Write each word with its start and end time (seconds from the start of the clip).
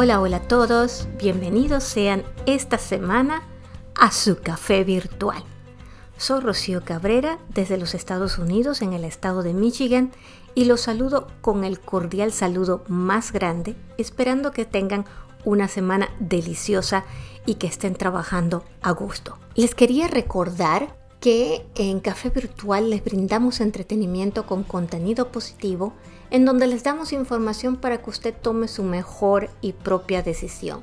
Hola, 0.00 0.20
hola 0.20 0.36
a 0.36 0.42
todos, 0.42 1.08
bienvenidos 1.18 1.82
sean 1.82 2.22
esta 2.46 2.78
semana 2.78 3.42
a 3.96 4.12
su 4.12 4.40
café 4.40 4.84
virtual. 4.84 5.42
Soy 6.16 6.38
Rocío 6.38 6.84
Cabrera 6.84 7.40
desde 7.48 7.78
los 7.78 7.96
Estados 7.96 8.38
Unidos 8.38 8.80
en 8.80 8.92
el 8.92 9.02
estado 9.02 9.42
de 9.42 9.54
Michigan 9.54 10.12
y 10.54 10.66
los 10.66 10.82
saludo 10.82 11.26
con 11.40 11.64
el 11.64 11.80
cordial 11.80 12.30
saludo 12.30 12.84
más 12.86 13.32
grande, 13.32 13.74
esperando 13.96 14.52
que 14.52 14.64
tengan 14.64 15.04
una 15.44 15.66
semana 15.66 16.10
deliciosa 16.20 17.02
y 17.44 17.56
que 17.56 17.66
estén 17.66 17.96
trabajando 17.96 18.62
a 18.82 18.92
gusto. 18.92 19.36
Les 19.56 19.74
quería 19.74 20.06
recordar 20.06 20.96
que 21.18 21.66
en 21.74 21.98
Café 21.98 22.30
Virtual 22.30 22.88
les 22.90 23.02
brindamos 23.02 23.60
entretenimiento 23.60 24.46
con 24.46 24.62
contenido 24.62 25.32
positivo 25.32 25.92
en 26.30 26.44
donde 26.44 26.66
les 26.66 26.82
damos 26.82 27.12
información 27.12 27.76
para 27.76 28.02
que 28.02 28.10
usted 28.10 28.34
tome 28.34 28.68
su 28.68 28.82
mejor 28.82 29.50
y 29.60 29.72
propia 29.72 30.22
decisión. 30.22 30.82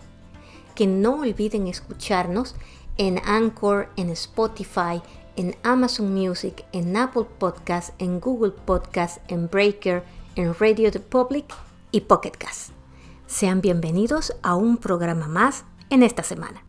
Que 0.76 0.88
no 0.88 1.20
olviden 1.22 1.68
escucharnos 1.68 2.56
en 2.98 3.20
Anchor, 3.26 3.90
en 3.96 4.10
Spotify, 4.10 5.02
en 5.36 5.56
Amazon 5.64 6.14
Music, 6.14 6.66
en 6.72 6.96
Apple 6.96 7.26
Podcast, 7.38 7.94
en 8.00 8.20
Google 8.20 8.52
Podcast, 8.52 9.20
en 9.30 9.50
Breaker, 9.50 10.04
en 10.36 10.54
Radio 10.56 10.92
The 10.92 11.00
Public 11.00 11.46
y 11.92 12.02
Pocket 12.02 12.32
Cast. 12.32 12.72
Sean 13.28 13.62
bienvenidos 13.62 14.34
a 14.44 14.56
un 14.56 14.78
programa 14.78 15.28
más 15.28 15.66
en 15.90 16.04
esta 16.04 16.24
semana. 16.24 16.64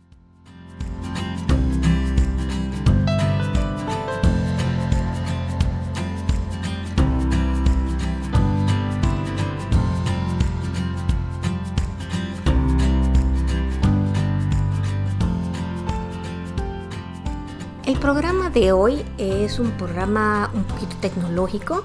Programa 18.07 18.49
de 18.49 18.71
hoy 18.71 19.03
es 19.17 19.59
un 19.59 19.71
programa 19.71 20.49
un 20.53 20.63
poquito 20.63 20.95
tecnológico 21.01 21.83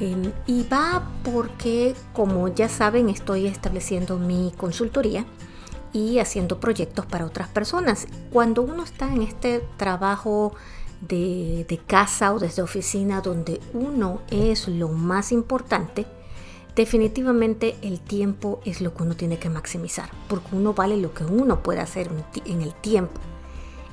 em, 0.00 0.30
y 0.46 0.64
va 0.64 1.08
porque, 1.24 1.94
como 2.12 2.48
ya 2.48 2.68
saben, 2.68 3.08
estoy 3.08 3.46
estableciendo 3.46 4.18
mi 4.18 4.52
consultoría 4.58 5.24
y 5.94 6.18
haciendo 6.18 6.60
proyectos 6.60 7.06
para 7.06 7.24
otras 7.24 7.48
personas. 7.48 8.06
Cuando 8.30 8.60
uno 8.60 8.84
está 8.84 9.10
en 9.10 9.22
este 9.22 9.64
trabajo 9.78 10.52
de, 11.00 11.64
de 11.66 11.78
casa 11.78 12.34
o 12.34 12.38
desde 12.38 12.60
oficina 12.60 13.22
donde 13.22 13.58
uno 13.72 14.20
es 14.30 14.68
lo 14.68 14.88
más 14.88 15.32
importante, 15.32 16.04
definitivamente 16.74 17.76
el 17.80 18.00
tiempo 18.00 18.60
es 18.66 18.82
lo 18.82 18.92
que 18.92 19.04
uno 19.04 19.16
tiene 19.16 19.38
que 19.38 19.48
maximizar, 19.48 20.10
porque 20.28 20.54
uno 20.54 20.74
vale 20.74 20.98
lo 20.98 21.14
que 21.14 21.24
uno 21.24 21.62
puede 21.62 21.80
hacer 21.80 22.10
en 22.44 22.60
el 22.60 22.74
tiempo. 22.74 23.18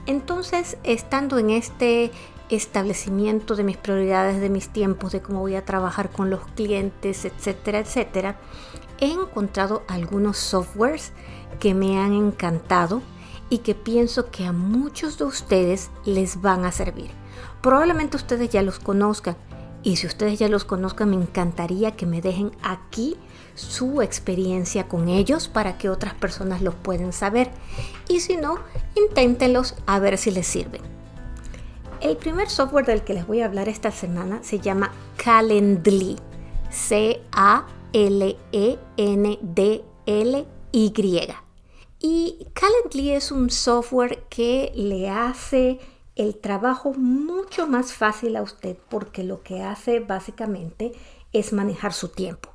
Entonces, 0.06 0.78
estando 0.84 1.38
en 1.40 1.50
este 1.50 2.12
establecimiento 2.50 3.56
de 3.56 3.64
mis 3.64 3.78
prioridades, 3.78 4.42
de 4.42 4.50
mis 4.50 4.70
tiempos, 4.70 5.12
de 5.12 5.22
cómo 5.22 5.40
voy 5.40 5.56
a 5.56 5.66
trabajar 5.66 6.12
con 6.12 6.30
los 6.30 6.46
clientes, 6.56 7.26
etcétera, 7.26 7.80
etcétera, 7.80 8.36
he 9.00 9.12
encontrado 9.12 9.84
algunos 9.88 10.38
softwares 10.38 11.14
que 11.60 11.74
me 11.74 12.00
han 12.00 12.14
encantado 12.14 13.02
y 13.50 13.60
que 13.60 13.76
pienso 13.76 14.30
que 14.30 14.46
a 14.46 14.52
muchos 14.52 15.18
de 15.18 15.26
ustedes 15.26 15.90
les 16.06 16.42
van 16.42 16.66
a 16.66 16.72
servir. 16.72 17.12
Probablemente 17.62 18.18
ustedes 18.18 18.50
ya 18.50 18.62
los 18.62 18.80
conozcan 18.80 19.38
y 19.84 19.98
si 19.98 20.08
ustedes 20.08 20.40
ya 20.40 20.48
los 20.48 20.66
conozcan 20.66 21.10
me 21.10 21.16
encantaría 21.16 21.92
que 21.92 22.06
me 22.06 22.22
dejen 22.22 22.52
aquí 22.62 23.18
su 23.56 24.02
experiencia 24.02 24.88
con 24.88 25.10
ellos 25.10 25.48
para 25.48 25.78
que 25.78 25.90
otras 25.90 26.14
personas 26.14 26.62
los 26.62 26.76
puedan 26.76 27.14
saber. 27.14 27.52
Y 28.08 28.20
si 28.20 28.38
no, 28.38 28.58
inténtenlos 28.96 29.76
a 29.86 30.00
ver 30.00 30.18
si 30.18 30.32
les 30.32 30.48
sirven. 30.48 30.82
El 32.02 32.18
primer 32.18 32.50
software 32.50 32.86
del 32.86 33.04
que 33.04 33.14
les 33.14 33.26
voy 33.26 33.42
a 33.42 33.46
hablar 33.46 33.70
esta 33.70 33.92
semana 33.92 34.44
se 34.44 34.60
llama 34.60 34.92
Calendly. 35.18 36.18
C-A-L-E-N-D-L-Y. 36.70 37.74
Y 42.00 42.48
Calendly 42.54 43.12
es 43.12 43.32
un 43.32 43.50
software 43.50 44.24
que 44.30 44.74
le 44.76 45.10
hace 45.10 45.80
el 46.16 46.36
trabajo 46.36 46.94
mucho 46.94 47.68
más 47.68 47.94
fácil 47.94 48.36
a 48.36 48.42
usted 48.42 48.76
porque 48.90 49.24
lo 49.24 49.42
que 49.42 49.64
hace 49.64 50.00
básicamente 50.00 50.92
es 51.32 51.54
manejar 51.54 51.94
su 51.94 52.10
tiempo. 52.10 52.53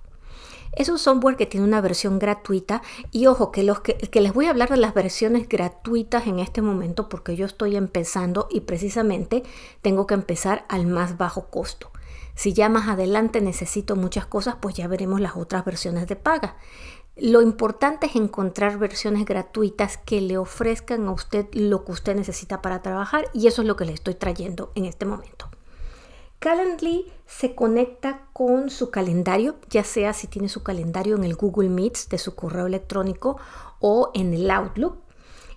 Es 0.73 0.89
un 0.89 0.99
software 0.99 1.37
que 1.37 1.47
tiene 1.47 1.67
una 1.67 1.81
versión 1.81 2.19
gratuita 2.19 2.83
y 3.11 3.27
ojo 3.27 3.51
que, 3.51 3.63
los 3.63 3.81
que, 3.81 3.95
que, 3.95 4.21
les 4.21 4.33
voy 4.33 4.47
a 4.47 4.51
hablar 4.51 4.69
de 4.69 4.77
las 4.77 4.95
versiones 4.95 5.49
gratuitas 5.49 6.27
en 6.27 6.39
este 6.39 6.63
momento 6.63 7.09
porque 7.09 7.37
yo 7.37 7.47
estoy 7.47 7.77
empezando 7.77 8.49
y 8.51 8.61
precisamente 8.61 9.43
tengo 9.83 10.07
que 10.07 10.15
empezar 10.15 10.65
al 10.69 10.87
más 10.87 11.17
bajo 11.19 11.47
costo. 11.49 11.91
Si 12.35 12.53
ya 12.53 12.69
más 12.69 12.87
adelante 12.87 13.41
necesito 13.41 13.97
muchas 13.97 14.25
cosas, 14.25 14.57
pues 14.61 14.77
ya 14.77 14.87
veremos 14.87 15.21
las 15.21 15.37
otras 15.37 15.65
versiones 15.65 16.07
de 16.07 16.15
paga. 16.15 16.57
Lo 17.17 17.43
importante 17.43 18.07
es 18.07 18.15
encontrar 18.15 18.79
versiones 18.79 19.25
gratuitas 19.25 19.99
que 19.99 20.21
le 20.21 20.39
ofrezcan 20.39 21.09
a 21.09 21.11
usted 21.11 21.47
lo 21.53 21.85
que 21.85 21.91
usted 21.91 22.15
necesita 22.15 22.63
para 22.63 22.81
trabajar 22.81 23.25
y 23.35 23.49
eso 23.49 23.63
es 23.63 23.67
lo 23.67 23.75
que 23.75 23.87
le 23.87 23.93
estoy 23.93 24.15
trayendo 24.15 24.71
en 24.77 24.85
este 24.85 25.05
momento. 25.05 25.49
Calendly 26.39 27.11
se 27.29 27.55
conecta 27.55 28.27
con 28.33 28.71
su 28.71 28.91
calendario, 28.91 29.57
ya 29.69 29.85
sea 29.85 30.15
si 30.15 30.27
tiene 30.27 30.49
su 30.49 30.63
calendario 30.63 31.15
en 31.15 31.25
el 31.25 31.37
Google 31.37 31.69
Meets 31.69 32.09
de 32.09 32.17
su 32.17 32.35
correo 32.35 32.67
electrónico 32.67 33.37
o 33.81 34.11
en 34.15 34.33
el 34.33 34.51
Outlook, 34.51 34.97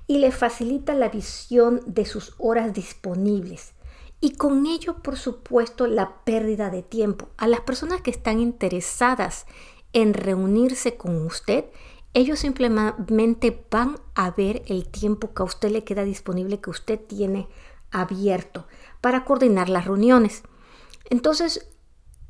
y 0.06 0.20
le 0.20 0.32
facilita 0.32 0.94
la 0.94 1.08
visión 1.08 1.82
de 1.86 2.06
sus 2.06 2.36
horas 2.38 2.74
disponibles. 2.74 3.72
Y 4.20 4.36
con 4.36 4.66
ello, 4.66 5.02
por 5.02 5.18
supuesto, 5.18 5.88
la 5.88 6.24
pérdida 6.26 6.70
de 6.70 6.84
tiempo. 6.84 7.30
A 7.38 7.48
las 7.48 7.62
personas 7.62 8.02
que 8.02 8.12
están 8.12 8.42
interesadas 8.42 9.46
en 9.94 10.14
reunirse 10.14 10.98
con 10.98 11.26
usted, 11.26 11.66
ellos 12.14 12.40
simplemente 12.40 13.66
van 13.72 13.98
a 14.14 14.32
ver 14.32 14.62
el 14.68 14.90
tiempo 14.90 15.34
que 15.34 15.42
a 15.42 15.46
usted 15.46 15.72
le 15.72 15.86
queda 15.86 16.04
disponible, 16.04 16.60
que 16.60 16.70
usted 16.70 17.00
tiene 17.00 17.48
abierto 17.92 18.68
para 19.00 19.24
coordinar 19.24 19.70
las 19.70 19.86
reuniones. 19.86 20.44
Entonces, 21.12 21.68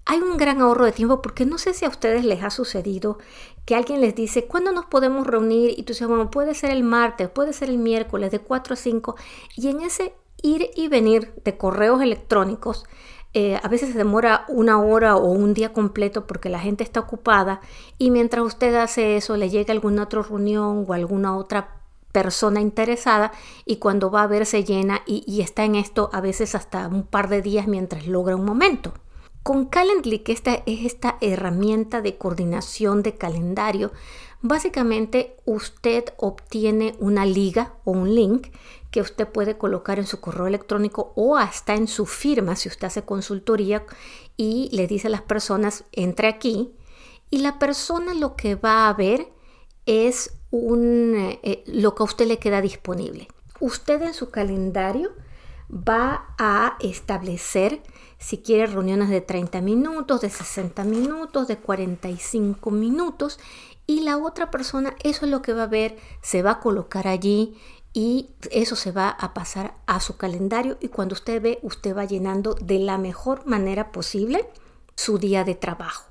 hay 0.06 0.20
un 0.20 0.38
gran 0.38 0.60
ahorro 0.60 0.86
de 0.86 0.92
tiempo 0.92 1.22
porque 1.22 1.46
no 1.46 1.60
sé 1.60 1.76
si 1.76 1.86
a 1.86 1.90
ustedes 1.90 2.26
les 2.26 2.44
ha 2.44 2.50
sucedido 2.50 3.20
que 3.64 3.76
alguien 3.76 4.02
les 4.02 4.16
dice, 4.16 4.48
¿cuándo 4.48 4.72
nos 4.72 4.86
podemos 4.88 5.28
reunir? 5.28 5.76
Y 5.78 5.84
tú 5.84 5.94
dices, 5.94 6.08
bueno, 6.08 6.32
puede 6.32 6.56
ser 6.56 6.72
el 6.72 6.84
martes, 6.84 7.30
puede 7.30 7.54
ser 7.54 7.70
el 7.70 7.78
miércoles 7.78 8.32
de 8.32 8.40
4 8.40 8.74
a 8.74 8.78
5. 8.78 9.16
Y 9.56 9.68
en 9.68 9.82
ese 9.82 10.16
ir 10.42 10.72
y 10.76 10.88
venir 10.88 11.32
de 11.46 11.58
correos 11.58 12.02
electrónicos, 12.02 12.86
eh, 13.36 13.60
a 13.62 13.68
veces 13.68 13.92
se 13.92 13.98
demora 14.00 14.46
una 14.50 14.82
hora 14.82 15.16
o 15.16 15.28
un 15.28 15.54
día 15.54 15.72
completo 15.74 16.26
porque 16.26 16.50
la 16.50 16.60
gente 16.60 16.84
está 16.84 17.00
ocupada 17.00 17.62
y 18.00 18.10
mientras 18.10 18.44
usted 18.44 18.74
hace 18.76 19.16
eso 19.16 19.38
le 19.38 19.50
llega 19.50 19.72
alguna 19.72 20.04
otra 20.04 20.24
reunión 20.24 20.86
o 20.88 20.94
alguna 20.94 21.38
otra 21.38 21.81
persona 22.12 22.62
interesada 22.62 23.32
y 23.66 23.78
cuando 23.78 24.12
va 24.12 24.24
a 24.24 24.28
ver 24.28 24.46
se 24.46 24.64
llena 24.64 25.02
y, 25.06 25.42
está 25.42 25.64
en 25.64 25.76
esto 25.76 26.10
a 26.14 26.22
veces 26.22 26.56
hasta 26.56 26.88
un 26.88 27.04
par 27.04 27.30
de 27.30 27.42
días 27.42 27.68
mientras 27.68 28.08
logra 28.08 28.36
un 28.36 28.46
momento. 28.46 28.94
Con 29.44 29.66
Calendly, 29.66 30.20
que 30.20 30.34
esta 30.34 30.62
es 30.68 30.86
esta 30.86 31.18
herramienta 31.20 32.02
de 32.02 32.18
coordinación 32.18 33.02
de 33.02 33.16
calendario, 33.16 33.92
básicamente 34.42 35.36
usted 35.46 36.06
obtiene 36.18 36.96
una 37.00 37.26
liga 37.26 37.74
o 37.84 37.92
un 37.92 38.14
link 38.14 38.50
que 38.92 39.02
usted 39.02 39.28
puede 39.28 39.58
colocar 39.58 39.98
en 39.98 40.06
su 40.06 40.20
correo 40.20 40.46
electrónico 40.46 41.14
o 41.16 41.38
hasta 41.38 41.74
en 41.74 41.88
su 41.88 42.06
firma 42.06 42.56
si 42.56 42.70
usted 42.70 42.88
hace 42.88 43.04
consultoría 43.04 43.86
y 44.38 44.70
le 44.74 44.86
dice 44.86 45.08
a 45.08 45.12
las 45.12 45.22
personas 45.22 45.86
entre 45.92 46.28
aquí 46.28 46.74
y 47.32 47.40
la 47.40 47.58
persona 47.58 48.14
lo 48.14 48.36
que 48.36 48.56
va 48.56 48.90
a 48.90 48.94
ver 48.94 49.32
es 49.86 50.41
un, 50.52 51.16
eh, 51.18 51.64
lo 51.66 51.96
que 51.96 52.04
a 52.04 52.06
usted 52.06 52.28
le 52.28 52.40
queda 52.40 52.62
disponible. 52.62 53.28
Usted 53.60 54.02
en 54.02 54.14
su 54.14 54.30
calendario 54.30 55.12
va 55.72 56.34
a 56.38 56.78
establecer 56.82 57.82
si 58.18 58.40
quiere 58.40 58.68
reuniones 58.68 59.10
de 59.10 59.22
30 59.22 59.62
minutos, 59.62 60.22
de 60.22 60.30
60 60.30 60.84
minutos, 60.84 61.48
de 61.48 61.58
45 61.58 62.70
minutos 62.72 63.40
y 63.88 64.02
la 64.02 64.18
otra 64.18 64.52
persona 64.52 64.96
eso 65.04 65.26
es 65.26 65.32
lo 65.32 65.42
que 65.42 65.54
va 65.54 65.64
a 65.64 65.68
ver, 65.68 65.98
se 66.22 66.44
va 66.44 66.52
a 66.52 66.60
colocar 66.60 67.08
allí 67.08 67.56
y 67.94 68.30
eso 68.52 68.76
se 68.76 68.92
va 68.92 69.10
a 69.10 69.34
pasar 69.34 69.74
a 69.86 70.00
su 70.00 70.18
calendario 70.18 70.78
y 70.82 70.90
cuando 70.90 71.14
usted 71.14 71.42
ve, 71.42 71.60
usted 71.62 71.96
va 71.96 72.06
llenando 72.06 72.54
de 72.56 72.80
la 72.80 72.98
mejor 72.98 73.46
manera 73.48 73.92
posible 73.92 74.48
su 74.96 75.18
día 75.18 75.44
de 75.44 75.56
trabajo. 75.56 76.11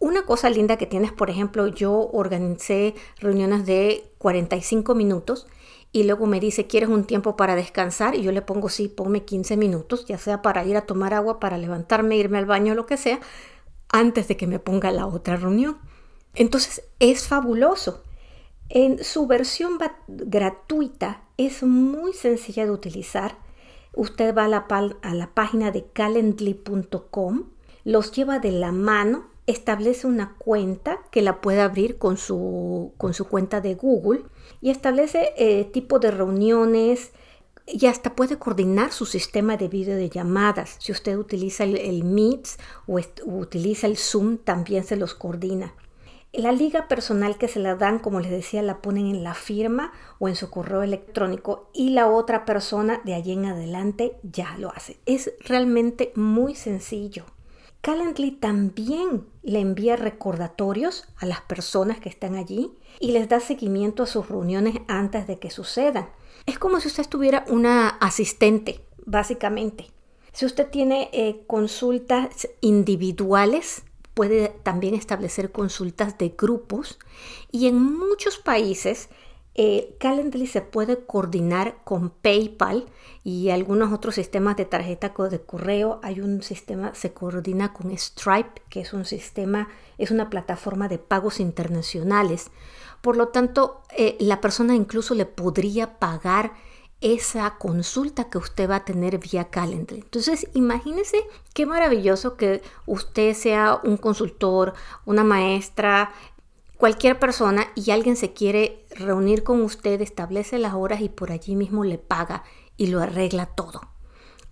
Una 0.00 0.24
cosa 0.24 0.48
linda 0.48 0.76
que 0.76 0.86
tienes, 0.86 1.12
por 1.12 1.28
ejemplo, 1.28 1.66
yo 1.66 2.10
organicé 2.12 2.94
reuniones 3.18 3.66
de 3.66 4.12
45 4.18 4.94
minutos 4.94 5.48
y 5.90 6.04
luego 6.04 6.26
me 6.26 6.38
dice, 6.38 6.66
¿quieres 6.66 6.88
un 6.88 7.04
tiempo 7.04 7.36
para 7.36 7.56
descansar? 7.56 8.14
Y 8.14 8.22
yo 8.22 8.30
le 8.30 8.42
pongo, 8.42 8.68
sí, 8.68 8.88
ponme 8.88 9.24
15 9.24 9.56
minutos, 9.56 10.06
ya 10.06 10.18
sea 10.18 10.42
para 10.42 10.64
ir 10.64 10.76
a 10.76 10.86
tomar 10.86 11.14
agua, 11.14 11.40
para 11.40 11.58
levantarme, 11.58 12.16
irme 12.16 12.38
al 12.38 12.46
baño, 12.46 12.74
lo 12.74 12.86
que 12.86 12.96
sea, 12.96 13.20
antes 13.88 14.28
de 14.28 14.36
que 14.36 14.46
me 14.46 14.58
ponga 14.58 14.90
la 14.90 15.06
otra 15.06 15.36
reunión. 15.36 15.78
Entonces 16.34 16.84
es 17.00 17.26
fabuloso. 17.26 18.04
En 18.68 19.02
su 19.02 19.26
versión 19.26 19.78
gratuita 20.06 21.22
es 21.38 21.62
muy 21.62 22.12
sencilla 22.12 22.66
de 22.66 22.70
utilizar. 22.70 23.38
Usted 23.94 24.34
va 24.34 24.44
a 24.44 24.48
la, 24.48 24.66
a 25.02 25.14
la 25.14 25.34
página 25.34 25.70
de 25.70 25.86
calendly.com, 25.86 27.44
los 27.84 28.12
lleva 28.12 28.38
de 28.38 28.52
la 28.52 28.72
mano, 28.72 29.26
establece 29.48 30.06
una 30.06 30.36
cuenta 30.38 31.00
que 31.10 31.22
la 31.22 31.40
puede 31.40 31.60
abrir 31.60 31.98
con 31.98 32.16
su, 32.16 32.92
con 32.98 33.14
su 33.14 33.26
cuenta 33.26 33.60
de 33.60 33.74
Google 33.74 34.22
y 34.60 34.70
establece 34.70 35.32
eh, 35.36 35.64
tipo 35.64 35.98
de 35.98 36.10
reuniones, 36.10 37.12
y 37.70 37.86
hasta 37.86 38.14
puede 38.14 38.38
coordinar 38.38 38.92
su 38.92 39.04
sistema 39.04 39.56
de 39.56 39.68
videollamadas. 39.68 40.76
Si 40.78 40.92
usted 40.92 41.16
utiliza 41.16 41.64
el, 41.64 41.76
el 41.76 42.02
o, 42.86 43.00
utiliza 43.26 43.86
el 43.86 43.96
Zoom, 43.96 44.38
también 44.38 44.84
se 44.84 44.96
los 44.96 45.14
coordina. 45.14 45.74
La 46.32 46.52
liga 46.52 46.88
personal 46.88 47.38
que 47.38 47.48
se 47.48 47.58
la 47.58 47.74
dan, 47.74 47.98
como 47.98 48.20
les 48.20 48.30
decía, 48.30 48.62
la 48.62 48.80
ponen 48.80 49.06
en 49.06 49.22
la 49.24 49.34
firma 49.34 49.92
o 50.18 50.28
en 50.28 50.36
su 50.36 50.50
correo 50.50 50.82
electrónico 50.82 51.70
y 51.72 51.90
la 51.90 52.06
otra 52.06 52.44
persona 52.44 53.00
de 53.04 53.14
allí 53.14 53.32
en 53.32 53.46
adelante 53.46 54.16
ya 54.22 54.56
lo 54.58 54.70
hace. 54.70 54.98
Es 55.06 55.32
realmente 55.40 56.12
muy 56.14 56.54
sencillo. 56.54 57.24
Calendly 57.80 58.32
también 58.32 59.26
le 59.42 59.60
envía 59.60 59.96
recordatorios 59.96 61.06
a 61.16 61.26
las 61.26 61.40
personas 61.42 62.00
que 62.00 62.08
están 62.08 62.34
allí 62.34 62.72
y 63.00 63.12
les 63.12 63.28
da 63.28 63.40
seguimiento 63.40 64.02
a 64.02 64.06
sus 64.06 64.28
reuniones 64.28 64.76
antes 64.88 65.26
de 65.26 65.38
que 65.38 65.50
sucedan. 65.50 66.08
Es 66.46 66.58
como 66.58 66.80
si 66.80 66.88
usted 66.88 67.06
tuviera 67.08 67.44
una 67.48 67.88
asistente, 67.88 68.80
básicamente. 69.06 69.86
Si 70.32 70.44
usted 70.44 70.68
tiene 70.68 71.08
eh, 71.12 71.42
consultas 71.46 72.48
individuales, 72.60 73.82
puede 74.14 74.48
también 74.62 74.94
establecer 74.94 75.52
consultas 75.52 76.18
de 76.18 76.34
grupos 76.36 76.98
y 77.52 77.68
en 77.68 77.80
muchos 77.80 78.38
países 78.38 79.08
eh, 79.60 79.96
Calendly 79.98 80.46
se 80.46 80.60
puede 80.60 81.04
coordinar 81.04 81.78
con 81.82 82.10
PayPal 82.10 82.86
y 83.24 83.50
algunos 83.50 83.92
otros 83.92 84.14
sistemas 84.14 84.56
de 84.56 84.66
tarjeta 84.66 85.12
de 85.28 85.40
correo. 85.40 85.98
Hay 86.04 86.20
un 86.20 86.44
sistema, 86.44 86.94
se 86.94 87.12
coordina 87.12 87.72
con 87.72 87.90
Stripe, 87.90 88.62
que 88.70 88.82
es 88.82 88.92
un 88.92 89.04
sistema, 89.04 89.66
es 89.98 90.12
una 90.12 90.30
plataforma 90.30 90.86
de 90.86 90.98
pagos 90.98 91.40
internacionales. 91.40 92.52
Por 93.02 93.16
lo 93.16 93.28
tanto, 93.28 93.82
eh, 93.96 94.16
la 94.20 94.40
persona 94.40 94.76
incluso 94.76 95.16
le 95.16 95.26
podría 95.26 95.98
pagar 95.98 96.52
esa 97.00 97.58
consulta 97.58 98.30
que 98.30 98.38
usted 98.38 98.70
va 98.70 98.76
a 98.76 98.84
tener 98.84 99.18
vía 99.18 99.50
Calendly. 99.50 100.02
Entonces, 100.02 100.46
imagínese 100.54 101.24
qué 101.52 101.66
maravilloso 101.66 102.36
que 102.36 102.62
usted 102.86 103.34
sea 103.34 103.80
un 103.82 103.96
consultor, 103.96 104.74
una 105.04 105.24
maestra, 105.24 106.12
cualquier 106.78 107.18
persona 107.18 107.66
y 107.74 107.90
alguien 107.90 108.16
se 108.16 108.32
quiere 108.32 108.86
reunir 108.90 109.42
con 109.42 109.60
usted, 109.62 110.00
establece 110.00 110.58
las 110.58 110.74
horas 110.74 111.02
y 111.02 111.08
por 111.10 111.32
allí 111.32 111.54
mismo 111.54 111.84
le 111.84 111.98
paga 111.98 112.44
y 112.76 112.86
lo 112.86 113.00
arregla 113.00 113.46
todo. 113.46 113.82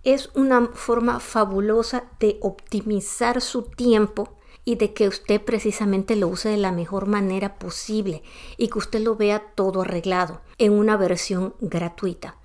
Es 0.03 0.29
una 0.35 0.67
forma 0.73 1.19
fabulosa 1.19 2.03
de 2.19 2.37
optimizar 2.41 3.41
su 3.41 3.63
tiempo 3.63 4.37
y 4.63 4.75
de 4.75 4.93
que 4.93 5.07
usted 5.07 5.41
precisamente 5.41 6.17
lo 6.17 6.27
use 6.27 6.49
de 6.49 6.57
la 6.57 6.73
mejor 6.73 7.07
manera 7.07 7.57
posible 7.57 8.21
y 8.57 8.67
que 8.67 8.77
usted 8.77 8.99
lo 8.99 9.15
vea 9.15 9.53
todo 9.55 9.81
arreglado 9.81 10.41
en 10.57 10.73
una 10.73 10.97
versión 10.97 11.55
gratuita. 11.61 12.37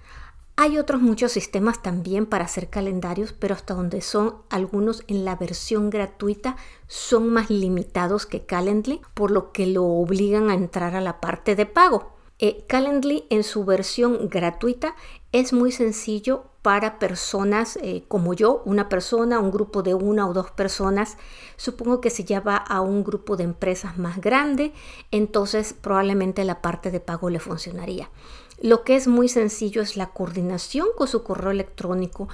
Hay 0.56 0.78
otros 0.78 1.00
muchos 1.00 1.32
sistemas 1.32 1.82
también 1.82 2.26
para 2.26 2.44
hacer 2.44 2.68
calendarios, 2.68 3.32
pero 3.32 3.54
hasta 3.54 3.74
donde 3.74 4.02
son 4.02 4.36
algunos 4.50 5.02
en 5.08 5.24
la 5.24 5.34
versión 5.36 5.88
gratuita 5.88 6.56
son 6.88 7.30
más 7.30 7.48
limitados 7.48 8.26
que 8.26 8.44
Calendly, 8.44 9.00
por 9.14 9.30
lo 9.30 9.50
que 9.52 9.66
lo 9.66 9.84
obligan 9.84 10.50
a 10.50 10.54
entrar 10.54 10.94
a 10.94 11.00
la 11.00 11.20
parte 11.20 11.56
de 11.56 11.64
pago. 11.64 12.12
Eh, 12.38 12.64
Calendly 12.68 13.24
en 13.30 13.44
su 13.44 13.64
versión 13.64 14.28
gratuita 14.28 14.94
es 15.32 15.52
muy 15.52 15.72
sencillo 15.72 16.44
para 16.60 16.98
personas 16.98 17.78
eh, 17.82 18.04
como 18.06 18.34
yo, 18.34 18.62
una 18.64 18.88
persona, 18.88 19.40
un 19.40 19.50
grupo 19.50 19.82
de 19.82 19.94
una 19.94 20.28
o 20.28 20.32
dos 20.32 20.50
personas. 20.50 21.16
Supongo 21.56 22.00
que 22.00 22.10
si 22.10 22.24
ya 22.24 22.40
va 22.40 22.56
a 22.56 22.80
un 22.80 23.02
grupo 23.04 23.36
de 23.36 23.44
empresas 23.44 23.98
más 23.98 24.20
grande, 24.20 24.72
entonces 25.10 25.72
probablemente 25.72 26.44
la 26.44 26.62
parte 26.62 26.90
de 26.90 27.00
pago 27.00 27.30
le 27.30 27.40
funcionaría. 27.40 28.10
Lo 28.62 28.84
que 28.84 28.94
es 28.94 29.08
muy 29.08 29.28
sencillo 29.28 29.82
es 29.82 29.96
la 29.96 30.10
coordinación 30.10 30.86
con 30.96 31.08
su 31.08 31.24
correo 31.24 31.50
electrónico, 31.50 32.28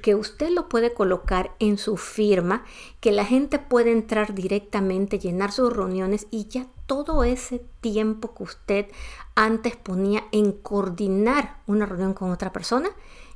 que 0.00 0.14
usted 0.14 0.48
lo 0.48 0.66
puede 0.66 0.94
colocar 0.94 1.54
en 1.58 1.76
su 1.76 1.98
firma, 1.98 2.64
que 3.00 3.12
la 3.12 3.26
gente 3.26 3.58
puede 3.58 3.92
entrar 3.92 4.34
directamente, 4.34 5.18
llenar 5.18 5.52
sus 5.52 5.70
reuniones 5.70 6.26
y 6.30 6.46
ya 6.46 6.68
todo 6.86 7.22
ese 7.22 7.62
tiempo 7.82 8.34
que 8.34 8.44
usted 8.44 8.86
antes 9.34 9.76
ponía 9.76 10.24
en 10.32 10.52
coordinar 10.52 11.58
una 11.66 11.84
reunión 11.84 12.14
con 12.14 12.30
otra 12.30 12.50
persona, 12.50 12.88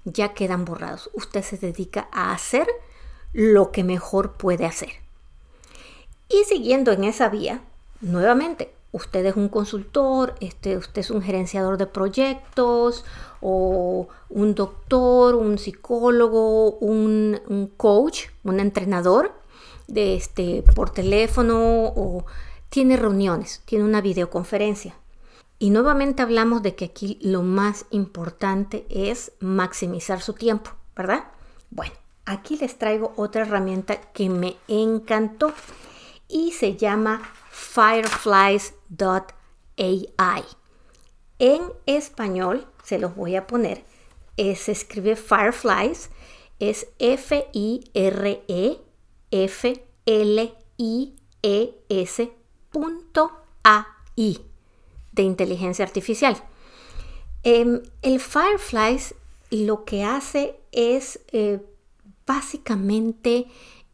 ya 0.07 0.33
quedan 0.33 0.65
borrados. 0.65 1.11
Usted 1.13 1.43
se 1.43 1.59
dedica 1.59 2.09
a 2.13 2.33
hacer 2.33 2.67
lo 3.35 3.73
que 3.73 3.85
mejor 3.85 4.39
puede 4.39 4.65
hacer. 4.65 4.93
Y 6.31 6.45
siguiendo 6.45 6.93
en 6.93 7.05
esa 7.05 7.29
vía, 7.29 7.61
nuevamente, 8.01 8.73
usted 8.93 9.27
es 9.27 9.37
un 9.37 9.49
consultor, 9.49 10.35
este, 10.41 10.77
usted 10.77 11.01
es 11.01 11.11
un 11.11 11.23
gerenciador 11.23 11.77
de 11.77 11.87
proyectos 11.87 13.05
o 13.41 14.09
un 14.29 14.55
doctor, 14.55 15.35
un 15.35 15.59
psicólogo, 15.59 16.73
un, 16.79 17.73
coach, 17.77 18.27
un 18.45 18.61
entrenador 18.61 19.33
de 19.87 20.17
este, 20.17 20.63
por 20.75 20.91
teléfono 20.91 21.87
o 21.87 22.25
tiene 22.69 22.97
reuniones, 22.97 23.63
tiene 23.65 23.85
una 23.85 24.01
videoconferencia. 24.01 24.95
Y 25.59 25.71
nuevamente 25.71 26.23
hablamos 26.23 26.63
de 26.63 26.75
que 26.75 26.87
aquí 26.87 27.19
lo 27.21 27.43
más 27.43 27.87
importante 27.91 28.87
es 28.91 29.33
maximizar 29.41 30.21
su 30.21 30.35
tiempo, 30.35 30.71
¿verdad? 30.95 31.25
Bueno, 31.71 31.95
aquí 32.27 32.57
les 32.57 32.79
traigo 32.79 33.13
otra 33.17 33.43
herramienta 33.43 33.97
que 34.13 34.29
me 34.29 34.57
encantó 34.69 35.53
y 36.29 36.53
se 36.53 36.77
llama 36.77 37.23
fireflies.ai. 38.89 40.45
En 41.39 41.63
español, 41.87 42.67
se 42.83 42.99
los 42.99 43.15
voy 43.15 43.37
a 43.37 43.47
poner, 43.47 43.85
se 44.37 44.73
escribe 44.73 45.15
fireflies, 45.17 46.11
es 46.59 46.89
F-I-R-E-F-L-I-E-S 46.99 47.99
de 55.13 55.23
inteligencia 55.23 55.85
artificial. 55.85 56.37
Em, 57.43 57.83
el 58.03 58.21
Fireflies 58.21 59.15
lo 59.51 59.85
que 59.85 60.05
hace 60.05 60.59
es 60.73 61.21
eh, 61.33 61.61
básicamente 62.27 63.47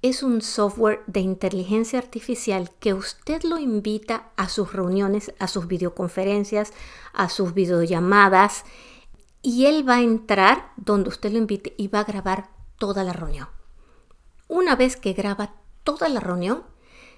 es 0.05 0.23
un 0.23 0.43
software 0.43 1.03
de 1.07 1.21
inteligencia 1.21 1.99
artificial 1.99 2.71
que 2.79 2.93
usted 2.93 3.43
lo 3.43 3.57
invita 3.57 4.29
a 4.37 4.51
sus 4.51 4.75
reuniones, 4.75 5.33
a 5.39 5.49
sus 5.49 5.67
videoconferencias, 5.67 6.75
a 7.15 7.31
sus 7.31 7.55
videollamadas 7.55 8.67
y 9.41 9.65
él 9.65 9.89
va 9.89 9.95
a 9.95 10.03
entrar 10.03 10.73
donde 10.77 11.09
usted 11.09 11.33
lo 11.33 11.39
invite 11.39 11.75
y 11.79 11.89
va 11.89 12.01
a 12.01 12.05
grabar 12.05 12.51
toda 12.77 13.03
la 13.03 13.15
reunión. 13.15 13.49
Una 14.47 14.77
vez 14.77 14.99
que 14.99 15.15
graba 15.15 15.55
toda 15.85 16.11
la 16.11 16.21
reunión, 16.21 16.65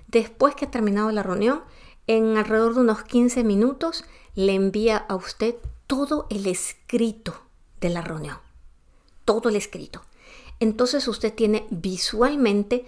después 0.06 0.54
que 0.54 0.66
ha 0.66 0.70
terminado 0.70 1.10
la 1.10 1.24
reunión, 1.24 1.64
en 2.06 2.36
alrededor 2.36 2.74
de 2.74 2.82
unos 2.82 3.02
15 3.02 3.42
minutos 3.42 4.04
le 4.36 4.54
envía 4.54 4.98
a 5.08 5.16
usted 5.16 5.56
todo 5.88 6.28
el 6.30 6.46
escrito 6.46 7.34
de 7.80 7.90
la 7.90 8.02
reunión. 8.02 8.38
Todo 9.24 9.48
el 9.48 9.56
escrito 9.56 10.02
entonces 10.60 11.08
usted 11.08 11.34
tiene 11.34 11.66
visualmente 11.70 12.86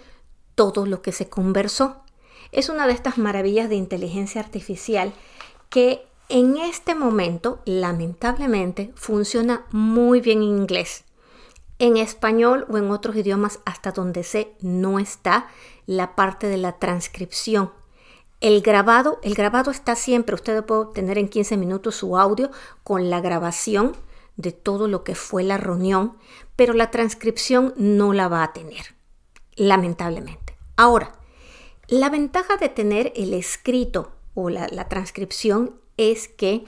todo 0.54 0.86
lo 0.86 1.02
que 1.02 1.12
se 1.12 1.28
conversó. 1.28 2.02
Es 2.52 2.68
una 2.68 2.86
de 2.86 2.92
estas 2.92 3.18
maravillas 3.18 3.68
de 3.68 3.76
inteligencia 3.76 4.40
artificial 4.40 5.12
que 5.68 6.06
en 6.28 6.56
este 6.56 6.94
momento, 6.94 7.60
lamentablemente, 7.64 8.92
funciona 8.94 9.64
muy 9.70 10.20
bien 10.20 10.38
en 10.38 10.58
inglés. 10.58 11.04
En 11.78 11.96
español 11.96 12.66
o 12.68 12.76
en 12.76 12.90
otros 12.90 13.16
idiomas, 13.16 13.60
hasta 13.64 13.92
donde 13.92 14.24
sé, 14.24 14.52
no 14.60 14.98
está 14.98 15.48
la 15.86 16.16
parte 16.16 16.48
de 16.48 16.58
la 16.58 16.78
transcripción. 16.78 17.72
El 18.40 18.62
grabado, 18.62 19.18
el 19.22 19.34
grabado 19.34 19.70
está 19.70 19.96
siempre, 19.96 20.34
usted 20.34 20.64
puede 20.64 20.92
tener 20.92 21.18
en 21.18 21.28
15 21.28 21.56
minutos 21.56 21.96
su 21.96 22.18
audio 22.18 22.50
con 22.84 23.10
la 23.10 23.20
grabación 23.20 23.96
de 24.36 24.52
todo 24.52 24.86
lo 24.86 25.02
que 25.02 25.14
fue 25.14 25.42
la 25.42 25.56
reunión, 25.56 26.16
pero 26.58 26.74
la 26.74 26.90
transcripción 26.90 27.72
no 27.76 28.12
la 28.12 28.26
va 28.26 28.42
a 28.42 28.52
tener, 28.52 28.96
lamentablemente. 29.54 30.58
Ahora, 30.74 31.12
la 31.86 32.10
ventaja 32.10 32.56
de 32.56 32.68
tener 32.68 33.12
el 33.14 33.32
escrito 33.32 34.10
o 34.34 34.50
la, 34.50 34.88
transcripción 34.88 35.76
es 35.96 36.26
que 36.26 36.64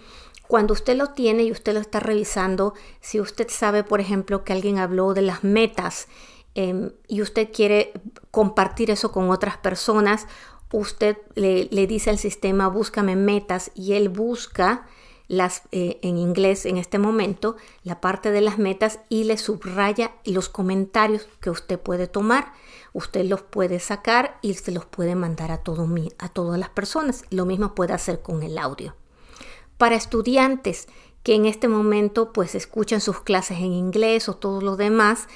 cuando 0.47 0.75
usted 0.75 0.97
lo 0.97 1.09
tiene 1.09 1.43
y 1.43 1.51
usted 1.51 1.75
lo 1.75 1.81
está 1.81 1.99
revisando, 1.99 2.73
si 3.01 3.19
usted 3.19 3.49
sabe, 3.49 3.83
por 3.83 3.99
ejemplo, 3.99 4.45
que 4.45 4.53
alguien 4.53 4.79
habló 4.79 5.13
de 5.13 5.23
las 5.23 5.43
metas 5.43 6.07
em, 6.55 6.93
y 7.09 7.21
usted 7.21 7.49
quiere 7.53 7.93
compartir 8.31 8.93
eso 8.93 9.11
con 9.11 9.29
otras 9.31 9.57
personas 9.57 10.29
usted 10.73 11.17
le, 11.35 11.67
dice 11.87 12.11
al 12.11 12.19
sistema 12.19 12.69
búscame 12.69 13.17
metas 13.17 13.73
y 13.75 13.95
él 13.95 14.09
busca 14.09 14.87
las, 15.31 15.63
eh, 15.71 16.01
en 16.03 16.19
inglés 16.19 16.67
en 16.67 16.77
este 16.77 16.99
momento 16.99 17.55
la 17.85 18.01
parte 18.01 18.33
de 18.33 18.41
las 18.41 18.59
metas 18.59 18.99
y 19.09 19.23
le 19.23 19.39
subraya 19.39 20.11
los 20.25 20.49
comentarios 20.49 21.29
que 21.41 21.51
usted 21.51 21.79
puede 21.79 22.09
tomar. 22.09 22.53
Usted 22.93 23.25
los 23.25 23.41
puede 23.41 23.79
sacar 23.79 24.39
y 24.43 24.55
se 24.55 24.73
los 24.73 24.87
puede 24.87 25.15
mandar 25.15 25.53
a, 25.53 25.59
todo, 25.59 25.89
a 26.19 26.29
todas 26.31 26.59
las 26.59 26.71
personas. 26.71 27.25
Lo 27.31 27.47
mismo 27.47 27.77
puede 27.77 27.93
hacer 27.93 28.23
con 28.23 28.43
el 28.43 28.59
audio. 28.59 28.97
Para 29.79 29.95
estudiantes 29.95 30.89
que 31.23 31.37
en 31.37 31.47
este 31.47 31.69
momento 31.69 32.33
pues 32.33 32.57
escuchan 32.57 33.01
sus 33.01 33.21
clases 33.21 33.59
en 33.59 33.73
inglés 33.73 34.29
o 34.29 34.35
todo 34.35 34.61
lo 34.61 34.77
demás, 34.77 35.29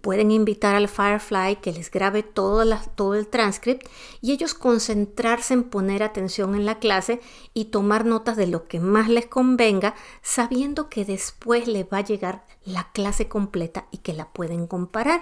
pueden 0.00 0.30
invitar 0.30 0.74
al 0.74 0.88
Firefly 0.88 1.56
que 1.56 1.72
les 1.72 1.90
grabe 1.90 2.22
todo, 2.22 2.64
todo, 2.94 3.14
el 3.14 3.28
transcript 3.28 3.86
y 4.20 4.32
ellos 4.32 4.54
concentrarse 4.54 5.54
en 5.54 5.64
poner 5.64 6.02
atención 6.02 6.54
en 6.54 6.66
la 6.66 6.78
clase 6.78 7.20
y 7.54 7.66
tomar 7.66 8.04
notas 8.04 8.36
de 8.36 8.46
lo 8.46 8.68
que 8.68 8.80
más 8.80 9.08
les 9.08 9.26
convenga, 9.26 9.94
sabiendo 10.22 10.88
que 10.88 11.04
después 11.04 11.66
les 11.66 11.84
va 11.84 11.98
a 11.98 12.04
llegar 12.04 12.44
la 12.64 12.90
clase 12.92 13.28
completa 13.28 13.86
y 13.90 13.98
que 13.98 14.12
la 14.12 14.32
pueden 14.32 14.66
comparar. 14.66 15.20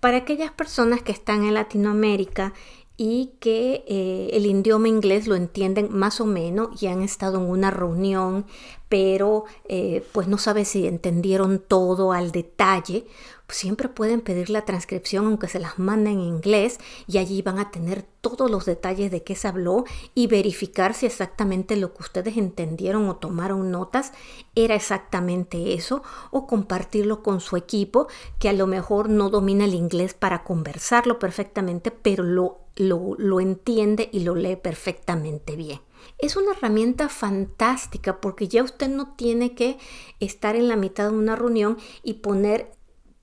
Para 0.00 0.18
aquellas 0.18 0.50
personas 0.50 1.02
que 1.02 1.12
están 1.12 1.44
en 1.44 1.54
Latinoamérica 1.54 2.54
y 3.02 3.32
que 3.40 3.82
eh, 3.88 4.28
el 4.34 4.44
idioma 4.44 4.86
inglés 4.86 5.26
lo 5.26 5.34
entienden 5.34 5.88
más 5.90 6.20
o 6.20 6.26
menos 6.26 6.82
y 6.82 6.86
han 6.86 7.00
estado 7.00 7.38
en 7.38 7.48
una 7.48 7.70
reunión, 7.70 8.44
pero 8.90 9.46
eh, 9.70 10.04
pues 10.12 10.28
no 10.28 10.36
sabe 10.36 10.66
si 10.66 10.86
entendieron 10.86 11.64
todo 11.66 12.12
al 12.12 12.30
detalle, 12.30 13.06
siempre 13.48 13.88
pueden 13.88 14.20
pedir 14.20 14.50
la 14.50 14.64
transcripción 14.64 15.26
aunque 15.26 15.48
se 15.48 15.60
las 15.60 15.78
manden 15.78 16.14
en 16.14 16.20
inglés 16.20 16.78
y 17.06 17.18
allí 17.18 17.42
van 17.42 17.58
a 17.58 17.70
tener 17.70 18.04
todos 18.20 18.50
los 18.50 18.66
detalles 18.66 19.10
de 19.10 19.22
qué 19.22 19.34
se 19.34 19.48
habló 19.48 19.84
y 20.14 20.26
verificar 20.26 20.94
si 20.94 21.06
exactamente 21.06 21.76
lo 21.76 21.94
que 21.94 22.02
ustedes 22.02 22.36
entendieron 22.36 23.08
o 23.08 23.16
tomaron 23.16 23.70
notas 23.70 24.12
era 24.54 24.74
exactamente 24.74 25.74
eso 25.74 26.02
o 26.30 26.46
compartirlo 26.46 27.22
con 27.22 27.40
su 27.40 27.56
equipo 27.56 28.08
que 28.38 28.48
a 28.48 28.52
lo 28.52 28.66
mejor 28.66 29.08
no 29.08 29.30
domina 29.30 29.64
el 29.64 29.74
inglés 29.74 30.14
para 30.14 30.44
conversarlo 30.44 31.18
perfectamente 31.18 31.90
pero 31.90 32.22
lo, 32.24 32.59
lo, 32.76 33.14
lo 33.18 33.40
entiende 33.40 34.08
y 34.12 34.20
lo 34.20 34.34
lee 34.34 34.56
perfectamente 34.56 35.56
bien. 35.56 35.80
Es 36.18 36.36
una 36.36 36.52
herramienta 36.52 37.08
fantástica 37.08 38.20
porque 38.20 38.48
ya 38.48 38.62
usted 38.62 38.88
no 38.88 39.14
tiene 39.14 39.54
que 39.54 39.78
estar 40.18 40.56
en 40.56 40.68
la 40.68 40.76
mitad 40.76 41.10
de 41.10 41.16
una 41.16 41.36
reunión 41.36 41.78
y 42.02 42.14
poner 42.14 42.72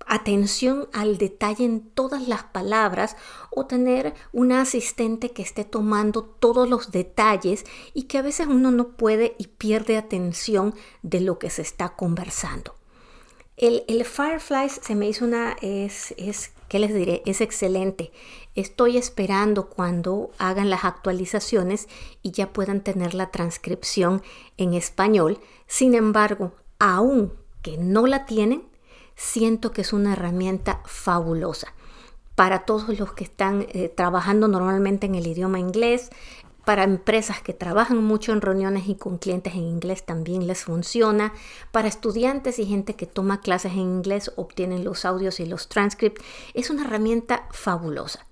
atención 0.08 0.88
al 0.94 1.18
detalle 1.18 1.66
en 1.66 1.82
todas 1.82 2.28
las 2.28 2.44
palabras 2.44 3.16
o 3.52 3.66
tener 3.66 4.14
una 4.32 4.62
asistente 4.62 5.32
que 5.32 5.42
esté 5.42 5.66
tomando 5.66 6.24
todos 6.24 6.70
los 6.70 6.92
detalles 6.92 7.66
y 7.94 8.04
que 8.04 8.18
a 8.18 8.22
veces 8.22 8.48
uno 8.48 8.72
no 8.72 8.96
puede 8.96 9.36
y 9.38 9.48
pierde 9.48 9.98
atención 9.98 10.74
de 11.04 11.22
lo 11.22 11.40
que 11.40 11.50
se 11.50 11.62
está 11.62 11.90
conversando. 11.90 12.76
El, 13.58 13.84
el 13.88 14.06
Fireflies 14.06 14.80
se 14.82 14.96
me 14.96 15.10
hizo 15.10 15.26
una, 15.26 15.58
es, 15.62 16.14
es, 16.18 16.52
¿qué 16.68 16.80
les 16.80 16.94
diré? 16.94 17.22
Es 17.26 17.42
excelente. 17.42 18.12
Estoy 18.56 18.98
esperando 18.98 19.70
cuando 19.70 20.32
hagan 20.38 20.70
las 20.70 20.86
actualizaciones 20.86 21.88
y 22.22 22.32
ya 22.32 22.54
puedan 22.54 22.82
tener 22.82 23.14
la 23.14 23.32
transcripción 23.32 24.22
en 24.58 24.74
español. 24.74 25.40
Sin 25.68 25.96
embargo, 25.96 26.54
aún 26.80 27.34
que 27.62 27.78
no 27.78 28.08
la 28.08 28.26
tienen, 28.26 28.64
siento 29.16 29.72
que 29.72 29.82
es 29.82 29.94
una 29.94 30.14
herramienta 30.14 30.82
fabulosa 30.86 31.74
para 32.36 32.66
todos 32.66 33.00
los 33.00 33.14
que 33.14 33.24
están 33.24 33.66
eh, 33.70 33.90
trabajando 33.90 34.48
normalmente 34.48 35.08
en 35.08 35.16
el 35.16 35.26
idioma 35.26 35.60
inglés, 35.60 36.12
para 36.68 36.84
empresas 36.84 37.42
que 37.42 37.54
trabajan 37.54 38.04
mucho 38.04 38.34
en 38.34 38.42
reuniones 38.42 38.90
y 38.90 38.96
con 38.96 39.20
clientes 39.20 39.54
en 39.54 39.62
inglés 39.62 40.06
también 40.06 40.48
les 40.48 40.66
funciona. 40.66 41.34
Para 41.72 41.88
estudiantes 41.88 42.60
y 42.60 42.66
gente 42.66 42.98
que 42.98 43.06
toma 43.06 43.40
clases 43.40 43.72
en 43.72 43.80
inglés 43.80 44.34
obtienen 44.36 44.84
los 44.84 45.06
audios 45.06 45.40
y 45.40 45.46
los 45.46 45.70
transcripts. 45.70 46.22
Es 46.54 46.70
una 46.70 46.84
herramienta 46.84 47.48
fabulosa. 47.52 48.28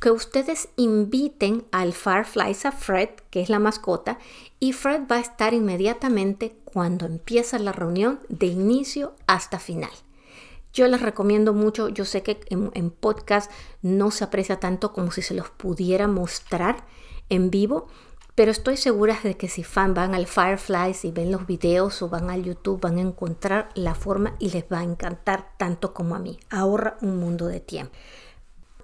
que 0.00 0.10
ustedes 0.10 0.68
inviten 0.76 1.64
al 1.72 1.92
Fireflies 1.92 2.66
a 2.66 2.72
Fred, 2.72 3.08
que 3.30 3.40
es 3.40 3.48
la 3.48 3.58
mascota, 3.58 4.18
y 4.60 4.72
Fred 4.72 5.02
va 5.10 5.16
a 5.16 5.20
estar 5.20 5.54
inmediatamente 5.54 6.56
cuando 6.64 7.06
empieza 7.06 7.58
la 7.58 7.72
reunión 7.72 8.20
de 8.28 8.46
inicio 8.46 9.14
hasta 9.26 9.58
final. 9.58 9.90
Yo 10.72 10.86
les 10.88 11.00
recomiendo 11.00 11.54
mucho, 11.54 11.88
yo 11.88 12.04
sé 12.04 12.22
que 12.22 12.38
en, 12.50 12.90
podcast 12.90 13.50
no 13.80 14.10
se 14.10 14.24
aprecia 14.24 14.60
tanto 14.60 14.92
como 14.92 15.10
si 15.10 15.22
se 15.22 15.32
los 15.32 15.48
pudiera 15.48 16.06
mostrar 16.06 16.84
en 17.30 17.50
vivo, 17.50 17.86
pero 18.34 18.50
estoy 18.50 18.76
segura 18.76 19.18
de 19.22 19.38
que 19.38 19.48
si 19.48 19.64
fan 19.64 19.94
van 19.94 20.14
al 20.14 20.26
Fireflies 20.26 21.06
y 21.06 21.12
ven 21.12 21.32
los 21.32 21.46
videos 21.46 22.02
o 22.02 22.10
van 22.10 22.28
al 22.28 22.42
YouTube 22.42 22.82
van 22.82 22.98
a 22.98 23.00
encontrar 23.00 23.70
la 23.74 23.94
forma 23.94 24.36
y 24.38 24.50
les 24.50 24.64
va 24.64 24.80
a 24.80 24.84
encantar 24.84 25.56
tanto 25.56 25.94
como 25.94 26.14
a 26.14 26.18
mí. 26.18 26.38
Ahorra 26.50 26.98
un 27.00 27.16
mundo 27.16 27.46
de 27.46 27.60
tiempo. 27.60 27.96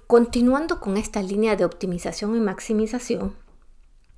Continuando 0.07 0.81
con 0.81 0.97
esta 0.97 1.23
línea 1.23 1.57
de 1.57 1.65
optimización 1.65 2.37
y 2.37 2.41
maximización, 2.41 3.35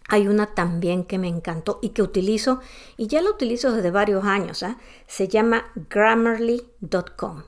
hay 0.08 0.28
una 0.28 0.54
también 0.54 1.04
que 1.04 1.18
me 1.18 1.28
encantó 1.28 1.78
y 1.80 1.90
que 1.90 2.02
utilizo, 2.02 2.60
y 2.96 3.06
ya 3.06 3.22
la 3.22 3.30
utilizo 3.30 3.72
desde 3.72 3.90
varios 3.90 4.24
años, 4.24 4.62
¿ah? 4.62 4.78
se 5.06 5.28
llama 5.28 5.72
grammarly.com. 5.88 7.44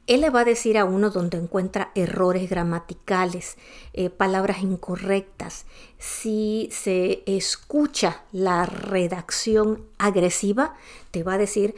él 0.07 0.21
le 0.21 0.31
va 0.31 0.41
a 0.41 0.45
decir 0.45 0.77
a 0.77 0.85
uno 0.85 1.09
donde 1.09 1.39
encuentra 1.39 1.91
errores 1.95 2.51
gramaticales, 2.51 3.57
eh, 3.95 4.11
palabras 4.11 4.63
incorrectas. 4.63 5.65
Si 5.99 6.69
se 6.71 7.23
escucha 7.27 8.23
la 8.31 8.67
redacción 8.67 9.83
agresiva, 9.97 10.75
te 11.11 11.23
va 11.23 11.35
a 11.35 11.39
decir 11.39 11.75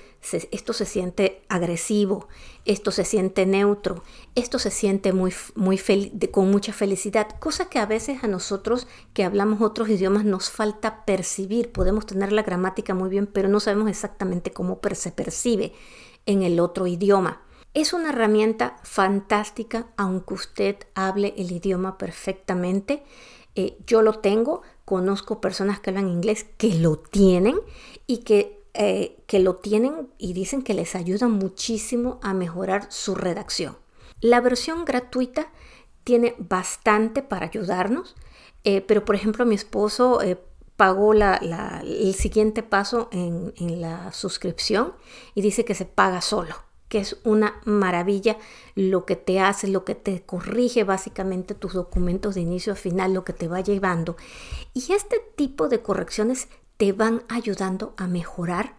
esto 0.50 0.72
se 0.72 0.86
siente 0.86 1.42
agresivo, 1.48 2.26
esto 2.64 2.90
se 2.90 3.04
siente 3.04 3.46
neutro, 3.46 4.02
esto 4.34 4.58
se 4.58 4.72
siente 4.72 5.12
muy, 5.12 5.32
muy 5.54 5.80
con 6.32 6.50
mucha 6.50 6.72
felicidad, 6.72 7.28
cosa 7.38 7.68
que 7.68 7.78
a 7.78 7.86
veces 7.86 8.24
a 8.24 8.26
nosotros 8.26 8.88
que 9.14 9.22
hablamos 9.22 9.60
otros 9.60 9.88
idiomas 9.88 10.24
nos 10.24 10.50
falta 10.50 11.04
percibir. 11.04 11.70
Podemos 11.70 12.06
tener 12.06 12.32
la 12.32 12.42
gramática 12.42 12.92
muy 12.92 13.08
bien, 13.08 13.28
pero 13.28 13.48
no 13.48 13.60
sabemos 13.60 13.88
exactamente 13.88 14.50
cómo 14.50 14.80
se 14.94 15.12
percibe 15.12 15.74
en 16.24 16.42
el 16.42 16.58
otro 16.58 16.88
idioma. 16.88 17.45
Es 17.76 17.92
una 17.92 18.08
herramienta 18.08 18.78
fantástica 18.84 19.88
aunque 19.98 20.32
usted 20.32 20.76
hable 20.94 21.34
el 21.36 21.52
idioma 21.52 21.98
perfectamente. 21.98 23.02
Eh, 23.54 23.76
yo 23.86 24.00
lo 24.00 24.20
tengo, 24.20 24.62
conozco 24.86 25.42
personas 25.42 25.78
que 25.78 25.90
hablan 25.90 26.08
inglés 26.08 26.46
que 26.56 26.72
lo 26.72 26.96
tienen 26.96 27.56
y 28.06 28.20
que, 28.20 28.62
eh, 28.72 29.18
que 29.26 29.40
lo 29.40 29.56
tienen 29.56 30.08
y 30.16 30.32
dicen 30.32 30.62
que 30.62 30.72
les 30.72 30.94
ayuda 30.94 31.28
muchísimo 31.28 32.18
a 32.22 32.32
mejorar 32.32 32.86
su 32.90 33.14
redacción. 33.14 33.76
La 34.22 34.40
versión 34.40 34.86
gratuita 34.86 35.52
tiene 36.02 36.34
bastante 36.38 37.22
para 37.22 37.44
ayudarnos, 37.44 38.16
eh, 38.64 38.80
pero 38.80 39.04
por 39.04 39.16
ejemplo 39.16 39.44
mi 39.44 39.54
esposo 39.54 40.20
pagó 40.76 41.12
el 41.12 42.14
siguiente 42.14 42.62
paso 42.62 43.10
en, 43.12 43.52
en 43.58 43.82
la 43.82 44.12
suscripción 44.12 44.94
y 45.34 45.42
dice 45.42 45.66
que 45.66 45.74
se 45.74 45.84
paga 45.84 46.22
solo 46.22 46.65
que 46.88 46.98
es 46.98 47.16
una 47.24 47.60
maravilla 47.64 48.36
lo 48.74 49.04
que 49.04 49.16
te 49.16 49.40
hace, 49.40 49.68
lo 49.68 49.84
que 49.84 49.94
te 49.94 50.22
corrige 50.22 50.84
básicamente 50.84 51.54
tus 51.54 51.72
documentos 51.72 52.34
de 52.34 52.42
inicio 52.42 52.72
a 52.72 52.76
final, 52.76 53.14
lo 53.14 53.24
que 53.24 53.32
te 53.32 53.48
va 53.48 53.60
llevando. 53.60 54.16
Y 54.72 54.92
este 54.92 55.20
tipo 55.36 55.68
de 55.68 55.82
correcciones 55.82 56.48
te 56.76 56.92
van 56.92 57.22
ayudando 57.28 57.94
a 57.96 58.06
mejorar 58.06 58.76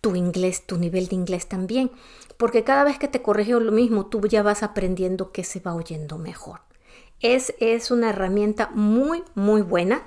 tu 0.00 0.16
inglés, 0.16 0.66
tu 0.66 0.78
nivel 0.78 1.08
de 1.08 1.16
inglés 1.16 1.48
también, 1.48 1.90
porque 2.36 2.64
cada 2.64 2.84
vez 2.84 2.98
que 2.98 3.08
te 3.08 3.22
corrige 3.22 3.52
lo 3.52 3.72
mismo, 3.72 4.06
tú 4.06 4.20
ya 4.26 4.42
vas 4.42 4.62
aprendiendo 4.62 5.32
que 5.32 5.44
se 5.44 5.60
va 5.60 5.74
oyendo 5.74 6.18
mejor. 6.18 6.60
Es, 7.20 7.54
es 7.60 7.90
una 7.90 8.10
herramienta 8.10 8.70
muy, 8.74 9.22
muy 9.34 9.62
buena 9.62 10.02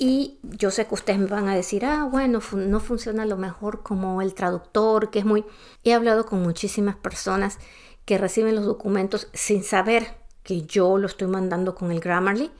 y 0.00 0.38
yo 0.44 0.70
sé 0.70 0.86
que 0.86 0.94
ustedes 0.94 1.18
me 1.18 1.26
van 1.26 1.48
a 1.48 1.56
decir, 1.56 1.84
ah, 1.84 2.04
bueno, 2.08 2.40
no 2.52 2.80
funciona 2.80 3.26
lo 3.26 3.36
mejor 3.36 3.82
como 3.82 4.22
el 4.22 4.32
traductor, 4.32 5.10
que 5.10 5.18
es 5.18 5.24
muy... 5.24 5.44
He 5.82 5.92
hablado 5.92 6.24
con 6.24 6.40
muchísimas 6.40 6.94
personas 6.94 7.58
que 8.04 8.16
reciben 8.16 8.54
los 8.54 8.64
documentos 8.64 9.28
sin 9.34 9.64
saber 9.64 10.16
que 10.44 10.62
yo 10.62 10.98
lo 10.98 11.08
estoy 11.08 11.26
mandando 11.26 11.74
con 11.74 11.90
el 11.90 11.98
Grammarly 11.98 12.52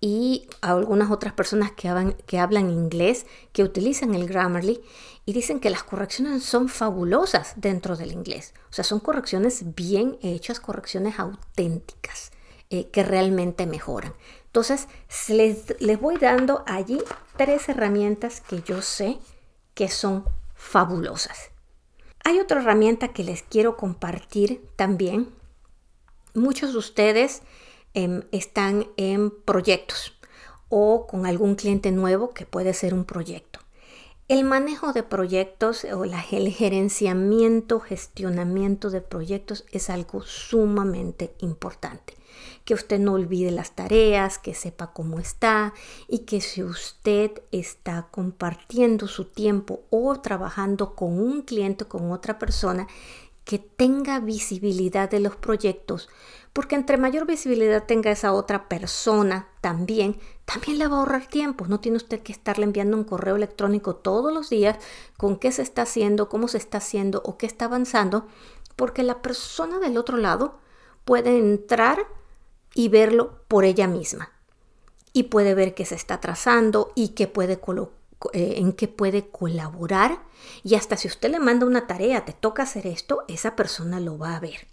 y 0.00 0.48
a 0.60 0.72
algunas 0.72 1.12
otras 1.12 1.32
personas 1.34 1.70
que 1.70 1.88
hablan, 1.88 2.14
que 2.26 2.40
hablan 2.40 2.68
inglés, 2.68 3.26
que 3.52 3.62
utilizan 3.62 4.16
el 4.16 4.26
Grammarly 4.26 4.82
y 5.24 5.34
dicen 5.34 5.60
que 5.60 5.70
las 5.70 5.84
correcciones 5.84 6.42
son 6.42 6.68
fabulosas 6.68 7.52
dentro 7.54 7.96
del 7.96 8.10
inglés. 8.10 8.54
O 8.70 8.72
sea, 8.72 8.82
son 8.82 8.98
correcciones 8.98 9.76
bien 9.76 10.18
hechas, 10.20 10.58
correcciones 10.58 11.20
auténticas 11.20 12.32
eh, 12.72 12.88
que 12.90 13.02
realmente 13.02 13.66
mejoran. 13.66 14.14
Entonces, 14.46 14.88
les, 15.28 15.78
les 15.78 16.00
voy 16.00 16.16
dando 16.16 16.64
allí 16.66 17.02
tres 17.36 17.68
herramientas 17.68 18.40
que 18.40 18.62
yo 18.62 18.80
sé 18.80 19.18
que 19.74 19.88
son 19.88 20.24
fabulosas. 20.54 21.50
Hay 22.24 22.40
otra 22.40 22.62
herramienta 22.62 23.08
que 23.08 23.24
les 23.24 23.42
quiero 23.42 23.76
compartir 23.76 24.66
también. 24.74 25.28
Muchos 26.32 26.72
de 26.72 26.78
ustedes 26.78 27.42
em, 27.92 28.22
están 28.32 28.86
en 28.96 29.30
proyectos 29.30 30.14
o 30.70 31.06
con 31.06 31.26
algún 31.26 31.56
cliente 31.56 31.92
nuevo 31.92 32.30
que 32.30 32.46
puede 32.46 32.72
ser 32.72 32.94
un 32.94 33.04
proyecto. 33.04 33.58
El 34.28 34.44
manejo 34.44 34.94
de 34.94 35.02
proyectos 35.02 35.84
o 35.84 36.04
el 36.04 36.14
gerenciamiento, 36.14 37.80
gestionamiento 37.80 38.88
de 38.88 39.02
proyectos 39.02 39.66
es 39.72 39.90
algo 39.90 40.22
sumamente 40.22 41.34
importante 41.40 42.14
que 42.64 42.74
usted 42.74 42.98
no 42.98 43.14
olvide 43.14 43.50
las 43.50 43.72
tareas, 43.72 44.38
que 44.38 44.54
sepa 44.54 44.92
cómo 44.92 45.18
está 45.18 45.74
y 46.08 46.20
que 46.20 46.40
si 46.40 46.62
usted 46.62 47.42
está 47.50 48.08
compartiendo 48.10 49.08
su 49.08 49.24
tiempo 49.24 49.82
o 49.90 50.20
trabajando 50.20 50.94
con 50.94 51.18
un 51.18 51.42
cliente, 51.42 51.84
con 51.86 52.12
otra 52.12 52.38
persona, 52.38 52.86
que 53.44 53.58
tenga 53.58 54.20
visibilidad 54.20 55.10
de 55.10 55.20
los 55.20 55.34
proyectos, 55.36 56.08
porque 56.52 56.76
entre 56.76 56.96
mayor 56.96 57.26
visibilidad 57.26 57.84
tenga 57.86 58.10
esa 58.10 58.32
otra 58.32 58.68
persona 58.68 59.48
también, 59.60 60.16
también 60.44 60.78
le 60.78 60.86
va 60.86 60.96
a 60.96 60.98
ahorrar 61.00 61.26
tiempo. 61.26 61.66
No 61.66 61.80
tiene 61.80 61.96
usted 61.96 62.20
que 62.20 62.32
estarle 62.32 62.64
enviando 62.64 62.96
un 62.96 63.04
correo 63.04 63.36
electrónico 63.36 63.96
todos 63.96 64.32
los 64.32 64.50
días 64.50 64.78
con 65.16 65.36
qué 65.36 65.50
se 65.50 65.62
está 65.62 65.82
haciendo, 65.82 66.28
cómo 66.28 66.48
se 66.48 66.58
está 66.58 66.78
haciendo 66.78 67.22
o 67.24 67.36
qué 67.38 67.46
está 67.46 67.64
avanzando, 67.64 68.26
porque 68.76 69.02
la 69.02 69.22
persona 69.22 69.78
del 69.78 69.96
otro 69.96 70.18
lado 70.18 70.58
puede 71.04 71.36
entrar 71.38 72.06
y 72.74 72.88
verlo 72.88 73.40
por 73.48 73.64
ella 73.64 73.86
misma. 73.86 74.32
Y 75.12 75.24
puede 75.24 75.54
ver 75.54 75.74
qué 75.74 75.84
se 75.84 75.94
está 75.94 76.20
trazando 76.20 76.92
y 76.94 77.08
qué 77.08 77.26
puede 77.26 77.58
eh, 78.32 78.54
en 78.56 78.72
qué 78.72 78.88
puede 78.88 79.28
colaborar. 79.28 80.22
Y 80.62 80.74
hasta 80.74 80.96
si 80.96 81.08
usted 81.08 81.30
le 81.30 81.40
manda 81.40 81.66
una 81.66 81.86
tarea, 81.86 82.24
te 82.24 82.32
toca 82.32 82.62
hacer 82.62 82.86
esto, 82.86 83.24
esa 83.28 83.56
persona 83.56 84.00
lo 84.00 84.18
va 84.18 84.36
a 84.36 84.40
ver. 84.40 84.68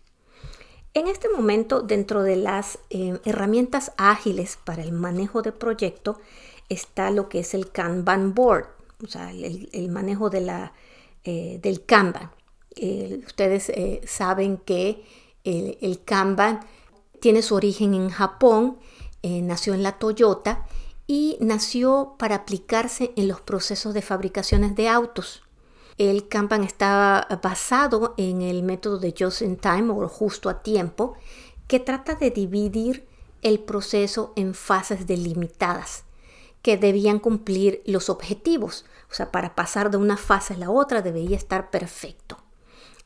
En 0.93 1.07
este 1.07 1.29
momento, 1.29 1.81
dentro 1.81 2.23
de 2.23 2.35
las 2.35 2.79
eh, 2.89 3.19
herramientas 3.25 3.91
ágiles 3.97 4.57
para 4.63 4.81
el 4.81 4.91
manejo 4.91 5.41
de 5.41 5.51
proyecto, 5.51 6.19
está 6.67 7.11
lo 7.11 7.29
que 7.29 7.39
es 7.39 7.53
el 7.53 7.71
Kanban 7.71 8.33
Board, 8.33 8.67
o 9.03 9.07
sea, 9.07 9.31
el, 9.31 9.89
manejo 9.89 10.29
de 10.29 10.41
la, 10.41 10.73
eh, 11.23 11.59
del 11.61 11.85
Kanban. 11.85 12.31
ustedes 13.25 13.71
saben 14.09 14.57
que 14.57 15.03
el, 15.43 15.77
el 15.81 16.03
Kanban 16.03 16.61
tiene 17.19 17.41
su 17.41 17.55
origen 17.55 17.93
en 17.93 18.09
Japón, 18.09 18.77
eh, 19.21 19.41
nació 19.41 19.73
en 19.73 19.83
la 19.83 19.99
Toyota 19.99 20.65
y 21.07 21.37
nació 21.39 22.15
para 22.17 22.35
aplicarse 22.35 23.11
en 23.15 23.27
los 23.27 23.41
procesos 23.41 23.93
de 23.93 24.01
fabricaciones 24.01 24.75
de 24.75 24.87
autos. 24.89 25.43
El 25.97 26.27
Kanban 26.27 26.63
estaba 26.63 27.27
basado 27.43 28.13
en 28.17 28.41
el 28.41 28.63
método 28.63 28.99
de 28.99 29.13
just 29.17 29.41
in 29.41 29.57
time 29.57 29.91
o 29.91 30.07
justo 30.07 30.49
a 30.49 30.63
tiempo, 30.63 31.15
que 31.67 31.79
trata 31.79 32.15
de 32.15 32.31
dividir 32.31 33.07
el 33.41 33.59
proceso 33.59 34.33
en 34.35 34.53
fases 34.53 35.07
delimitadas 35.07 36.03
que 36.61 36.77
debían 36.77 37.19
cumplir 37.19 37.81
los 37.85 38.09
objetivos. 38.09 38.85
O 39.09 39.13
sea, 39.13 39.31
para 39.31 39.55
pasar 39.55 39.91
de 39.91 39.97
una 39.97 40.17
fase 40.17 40.53
a 40.53 40.57
la 40.57 40.69
otra 40.69 41.01
debía 41.01 41.37
estar 41.37 41.69
perfecto. 41.69 42.37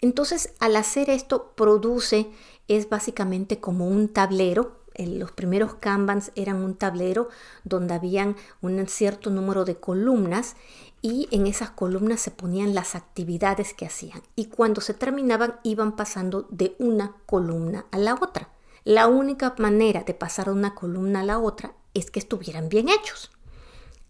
Entonces, 0.01 0.53
al 0.59 0.75
hacer 0.75 1.09
esto, 1.09 1.53
produce 1.55 2.29
es 2.67 2.89
básicamente 2.89 3.59
como 3.59 3.87
un 3.87 4.07
tablero. 4.07 4.79
los 4.97 5.31
primeros 5.31 5.75
Kanbans 5.75 6.31
eran 6.35 6.63
un 6.63 6.75
tablero 6.75 7.29
donde 7.63 7.93
habían 7.93 8.35
un 8.61 8.87
cierto 8.87 9.29
número 9.29 9.65
de 9.65 9.75
columnas 9.75 10.55
y 11.01 11.27
en 11.31 11.47
esas 11.47 11.71
columnas 11.71 12.21
se 12.21 12.31
ponían 12.31 12.73
las 12.73 12.95
actividades 12.95 13.73
que 13.73 13.85
hacían 13.85 14.21
y 14.35 14.45
cuando 14.45 14.81
se 14.81 14.93
terminaban 14.93 15.59
iban 15.63 15.95
pasando 15.95 16.47
de 16.49 16.75
una 16.79 17.15
columna 17.25 17.85
a 17.91 17.97
la 17.97 18.15
otra. 18.15 18.49
La 18.85 19.07
única 19.07 19.55
manera 19.57 20.03
de 20.03 20.13
pasar 20.13 20.45
de 20.45 20.51
una 20.51 20.75
columna 20.75 21.21
a 21.21 21.25
la 21.25 21.39
otra 21.39 21.73
es 21.93 22.11
que 22.11 22.19
estuvieran 22.19 22.69
bien 22.69 22.89
hechos. 22.89 23.31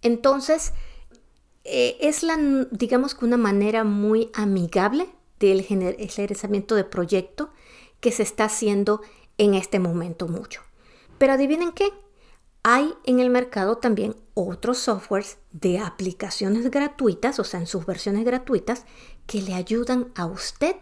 Entonces, 0.01 0.73
eh, 1.63 1.97
es 2.01 2.23
la, 2.23 2.37
digamos 2.71 3.15
que 3.15 3.25
una 3.25 3.37
manera 3.37 3.83
muy 3.83 4.29
amigable 4.33 5.07
del 5.39 5.61
generalizamiento 5.61 6.75
de 6.75 6.83
proyecto 6.83 7.51
que 8.03 8.11
se 8.11 8.21
está 8.21 8.43
haciendo 8.43 9.01
en 9.37 9.53
este 9.53 9.79
momento 9.79 10.27
mucho. 10.27 10.61
Pero 11.17 11.33
adivinen 11.33 11.71
qué, 11.71 11.89
hay 12.61 12.93
en 13.05 13.21
el 13.21 13.29
mercado 13.29 13.77
también 13.77 14.17
otros 14.33 14.77
softwares 14.77 15.37
de 15.53 15.79
aplicaciones 15.79 16.69
gratuitas, 16.69 17.39
o 17.39 17.45
sea, 17.45 17.61
en 17.61 17.65
sus 17.65 17.85
versiones 17.85 18.25
gratuitas, 18.25 18.83
que 19.25 19.41
le 19.41 19.53
ayudan 19.53 20.11
a 20.15 20.25
usted 20.25 20.75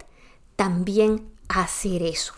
también 0.56 1.30
a 1.48 1.62
hacer 1.62 2.02
eso. 2.02 2.34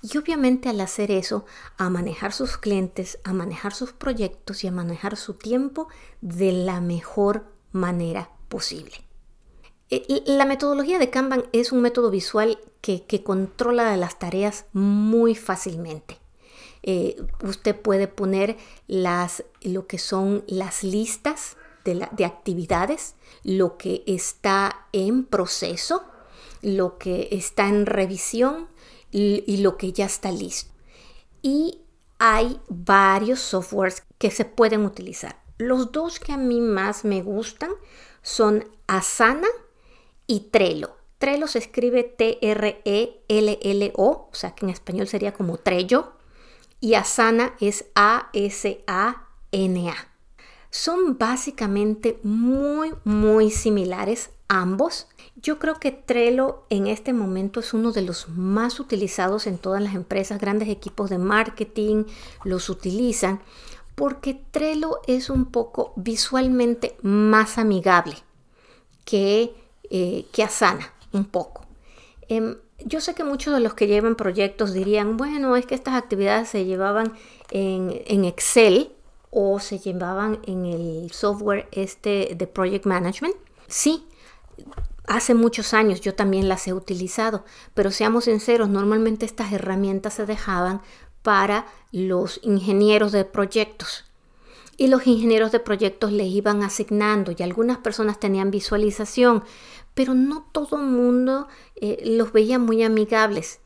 Y 0.00 0.16
obviamente 0.16 0.70
al 0.70 0.80
hacer 0.80 1.10
eso, 1.10 1.44
a 1.76 1.90
manejar 1.90 2.32
sus 2.32 2.56
clientes, 2.56 3.18
a 3.24 3.34
manejar 3.34 3.74
sus 3.74 3.92
proyectos 3.92 4.64
y 4.64 4.66
a 4.66 4.72
manejar 4.72 5.18
su 5.18 5.34
tiempo 5.34 5.88
de 6.22 6.52
la 6.52 6.80
mejor 6.80 7.44
manera 7.70 8.30
posible. 8.48 9.11
Eh, 9.94 10.22
la 10.24 10.46
metodología 10.46 10.98
de 10.98 11.10
Kanban 11.10 11.44
es 11.52 11.70
un 11.70 11.82
método 11.82 12.10
visual 12.10 12.58
que, 12.80 13.22
controla 13.22 13.94
las 13.98 14.18
tareas 14.18 14.64
muy 14.72 15.34
fácilmente. 15.34 16.18
eh, 16.82 17.16
usted 17.44 17.76
puede 17.78 18.08
poner 18.08 18.56
las, 18.88 19.44
lo 19.60 19.86
que 19.86 19.98
son 19.98 20.44
las 20.46 20.82
listas 20.82 21.58
de, 21.84 22.08
de 22.10 22.24
actividades, 22.24 23.16
lo 23.44 23.76
que 23.76 24.02
está 24.06 24.86
en 24.92 25.24
proceso, 25.26 26.02
lo 26.62 26.96
que 26.96 27.28
está 27.30 27.68
en 27.68 27.84
revisión 27.84 28.68
y, 29.10 29.44
y 29.46 29.58
lo 29.58 29.76
que 29.76 29.92
ya 29.92 30.06
está 30.06 30.32
listo. 30.32 30.72
Y 31.42 31.80
hay 32.18 32.58
varios 32.68 33.40
softwares 33.40 34.04
que 34.16 34.30
se 34.30 34.46
pueden 34.46 34.86
utilizar. 34.86 35.42
Los 35.58 35.92
dos 35.92 36.18
que 36.18 36.32
a 36.32 36.38
mí 36.38 36.62
más 36.62 37.04
me 37.04 37.20
gustan 37.20 37.72
son 38.22 38.64
Asana 38.86 39.48
y 40.32 40.40
Trello. 40.40 40.96
Trello 41.18 41.46
se 41.46 41.58
escribe 41.58 42.04
T-R-E-L-L-O, 42.04 42.48
o 44.06 44.30
sea 44.32 44.54
que 44.54 44.64
en 44.64 44.70
español 44.70 45.06
sería 45.06 45.34
como 45.34 45.58
Trello, 45.58 46.14
y 46.80 46.94
Asana 46.94 47.52
es 47.60 47.84
A-S-A-N-A. 47.94 48.34
Son 50.70 51.18
básicamente 51.18 52.18
muy, 52.22 52.94
muy 53.04 53.50
similares 53.50 54.30
ambos. 54.48 55.06
Yo 55.36 55.58
creo 55.58 55.78
que 55.78 55.92
Trello 55.92 56.64
en 56.70 56.86
este 56.86 57.12
momento 57.12 57.60
es 57.60 57.74
uno 57.74 57.92
de 57.92 58.00
los 58.00 58.30
más 58.30 58.80
utilizados 58.80 59.46
en 59.46 59.58
todas 59.58 59.82
las 59.82 59.94
empresas, 59.94 60.40
grandes 60.40 60.70
equipos 60.70 61.10
de 61.10 61.18
marketing 61.18 62.04
los 62.42 62.70
utilizan 62.70 63.42
porque 63.94 64.40
Trello 64.50 65.00
es 65.06 65.28
un 65.28 65.44
poco 65.44 65.92
visualmente 65.96 66.96
más 67.02 67.58
amigable 67.58 68.16
que, 69.04 69.61
eh, 69.94 70.24
que 70.32 70.42
Asana, 70.42 70.90
un 71.12 71.26
poco. 71.26 71.66
Em, 72.28 72.56
yo 72.84 73.02
sé 73.02 73.14
que 73.14 73.24
muchos 73.24 73.52
de 73.52 73.60
los 73.60 73.74
que 73.74 73.86
llevan 73.86 74.16
proyectos 74.16 74.72
dirían, 74.72 75.18
bueno, 75.18 75.54
es 75.54 75.66
que 75.66 75.74
estas 75.74 75.94
actividades 75.94 76.48
se 76.48 76.64
llevaban 76.64 77.12
en, 77.50 78.02
en 78.06 78.24
Excel 78.24 78.90
o 79.30 79.60
se 79.60 79.78
llevaban 79.78 80.40
en 80.46 80.64
el 80.64 81.12
software 81.12 81.68
este 81.72 82.34
de 82.34 82.46
Project 82.46 82.86
Management. 82.86 83.36
Sí, 83.68 84.06
hace 85.06 85.34
muchos 85.34 85.74
años 85.74 86.00
yo 86.00 86.14
también 86.14 86.48
las 86.48 86.66
he 86.66 86.72
utilizado, 86.72 87.44
pero 87.74 87.90
seamos 87.90 88.24
sinceros, 88.24 88.70
normalmente 88.70 89.26
estas 89.26 89.52
herramientas 89.52 90.14
se 90.14 90.24
dejaban 90.24 90.80
para 91.22 91.66
los 91.92 92.40
ingenieros 92.42 93.12
de 93.12 93.26
proyectos. 93.26 94.04
Y 94.78 94.88
los 94.88 95.06
ingenieros 95.06 95.52
de 95.52 95.60
proyectos 95.60 96.12
les 96.12 96.28
iban 96.28 96.62
asignando 96.62 97.32
y 97.36 97.42
algunas 97.42 97.78
personas 97.78 98.18
tenían 98.18 98.50
visualización, 98.50 99.44
pero 99.94 100.14
no 100.14 100.46
todo 100.52 100.76
el 100.76 100.86
mundo 100.86 101.48
eh, 101.76 102.02
los 102.04 102.32
veía 102.32 102.58
muy 102.58 102.82
amigables. 102.82 103.60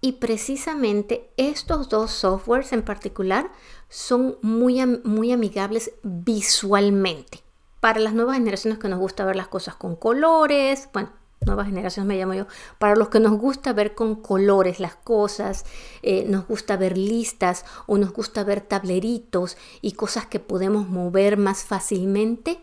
Y 0.00 0.12
precisamente 0.12 1.30
estos 1.36 1.88
dos 1.88 2.12
softwares 2.12 2.72
en 2.72 2.82
particular 2.82 3.50
son 3.88 4.38
muy, 4.42 4.84
muy 5.04 5.32
amigables 5.32 5.92
visualmente. 6.02 7.42
Para 7.80 8.00
las 8.00 8.14
nuevas 8.14 8.36
generaciones 8.36 8.78
que 8.78 8.88
nos 8.88 8.98
gusta 8.98 9.24
ver 9.24 9.36
las 9.36 9.48
cosas 9.48 9.74
con 9.74 9.96
colores, 9.96 10.88
bueno, 10.92 11.10
nuevas 11.46 11.66
generaciones 11.66 12.06
me 12.08 12.16
llamo 12.16 12.34
yo, 12.34 12.46
para 12.78 12.96
los 12.96 13.08
que 13.08 13.20
nos 13.20 13.38
gusta 13.38 13.72
ver 13.72 13.94
con 13.94 14.16
colores 14.16 14.80
las 14.80 14.94
cosas, 14.94 15.64
eh, 16.02 16.24
nos 16.28 16.46
gusta 16.46 16.76
ver 16.76 16.96
listas 16.96 17.64
o 17.86 17.98
nos 17.98 18.12
gusta 18.12 18.44
ver 18.44 18.60
tableritos 18.60 19.56
y 19.80 19.92
cosas 19.92 20.26
que 20.26 20.40
podemos 20.40 20.88
mover 20.88 21.36
más 21.36 21.64
fácilmente, 21.64 22.60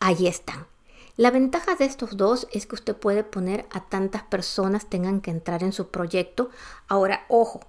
ahí 0.00 0.26
están. 0.26 0.71
La 1.22 1.30
ventaja 1.30 1.76
de 1.76 1.84
estos 1.84 2.16
dos 2.16 2.48
es 2.50 2.66
que 2.66 2.74
usted 2.74 2.96
puede 2.96 3.22
poner 3.22 3.66
a 3.70 3.84
tantas 3.84 4.24
personas 4.24 4.86
tengan 4.86 5.20
que 5.20 5.30
entrar 5.30 5.62
en 5.62 5.72
su 5.72 5.86
proyecto. 5.86 6.50
Ahora, 6.88 7.26
ojo, 7.28 7.60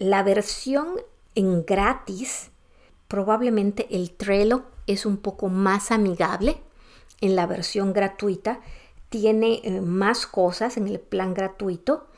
la 0.00 0.24
versión 0.24 1.00
en 1.36 1.64
gratis, 1.64 2.50
probablemente 3.06 3.86
el 3.92 4.10
Trello 4.10 4.64
es 4.88 5.06
un 5.06 5.18
poco 5.18 5.48
más 5.48 5.92
amigable 5.92 6.60
en 7.20 7.36
la 7.36 7.46
versión 7.46 7.92
gratuita 7.92 8.58
tiene 9.08 9.60
eh, 9.62 9.80
más 9.80 10.26
cosas 10.26 10.76
en 10.76 10.88
el 10.88 10.98
plan 10.98 11.32
gratuito, 11.32 12.08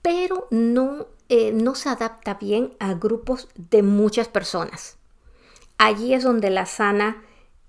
pero 0.00 0.48
no, 0.50 1.06
eh, 1.28 1.52
no 1.52 1.74
se 1.74 1.90
adapta 1.90 2.38
bien 2.40 2.72
a 2.78 2.94
grupos 2.94 3.46
de 3.56 3.82
muchas 3.82 4.28
personas. 4.28 4.96
Allí 5.76 6.14
es 6.14 6.24
donde 6.24 6.48
la 6.48 6.64
sana 6.64 7.22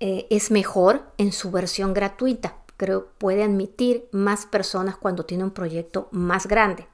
eh, 0.06 0.26
es 0.28 0.50
mejor 0.50 1.02
en 1.16 1.32
su 1.32 1.50
versión 1.50 1.94
gratuita. 1.94 2.58
Creo 2.76 3.06
puede 3.16 3.42
admitir 3.42 4.06
más 4.12 4.44
personas 4.44 4.98
cuando 4.98 5.24
tiene 5.24 5.44
un 5.44 5.50
proyecto 5.50 6.08
más 6.10 6.46
grande. 6.46 6.86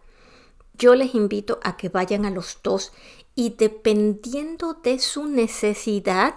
Yo 0.74 0.94
les 0.94 1.16
invito 1.16 1.58
a 1.64 1.76
que 1.76 1.88
vayan 1.88 2.24
a 2.24 2.30
los 2.30 2.60
dos 2.62 2.92
y 3.34 3.56
dependiendo 3.58 4.74
de 4.74 5.00
su 5.00 5.26
necesidad, 5.26 6.36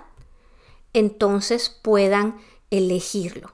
entonces 0.93 1.69
puedan 1.69 2.39
elegirlo 2.71 3.51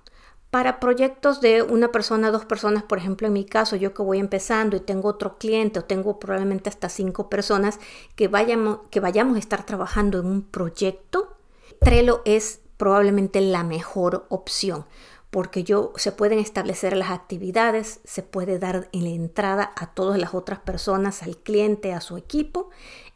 para 0.49 0.79
proyectos 0.79 1.41
de 1.41 1.62
una 1.62 1.91
persona, 1.91 2.32
dos 2.32 2.45
personas, 2.45 2.84
por 2.84 2.99
ejemplo, 2.99 3.27
en 3.27 3.34
mi 3.34 3.43
caso, 3.43 3.75
yo 3.75 3.93
que 3.93 4.01
voy 4.01 4.19
empezando 4.19 4.77
y 4.77 4.79
tengo 4.79 5.10
otro 5.10 5.38
cliente 5.38 5.79
o 5.79 5.84
tengo 5.84 6.19
probablemente 6.19 6.69
hasta 6.69 6.88
cinco 6.88 7.29
personas 7.29 7.82
que 8.15 8.29
vayamos, 8.29 8.79
que 8.89 9.01
vayamos 9.01 9.36
a 9.36 9.39
estar 9.39 9.65
trabajando 9.65 10.21
en 10.21 10.25
un 10.25 10.41
proyecto, 10.41 11.36
Trello 11.82 12.21
es 12.25 12.62
probablemente 12.80 13.42
la 13.42 13.63
mejor 13.63 14.26
opción 14.30 14.86
porque 15.30 15.63
yo 15.63 15.94
se 15.96 16.12
pueden 16.12 16.39
establecer 16.39 16.98
las 16.98 17.12
actividades, 17.12 18.00
se 18.04 18.24
puede 18.24 18.58
dar 18.58 18.89
en 18.92 19.04
la 19.04 19.12
entrada 19.12 19.72
a 19.76 19.94
todas 19.94 20.18
las 20.18 20.34
otras 20.34 20.60
personas, 20.60 21.22
al 21.22 21.38
cliente, 21.38 21.94
a 21.94 22.02
su 22.02 22.18
equipo, 22.18 22.70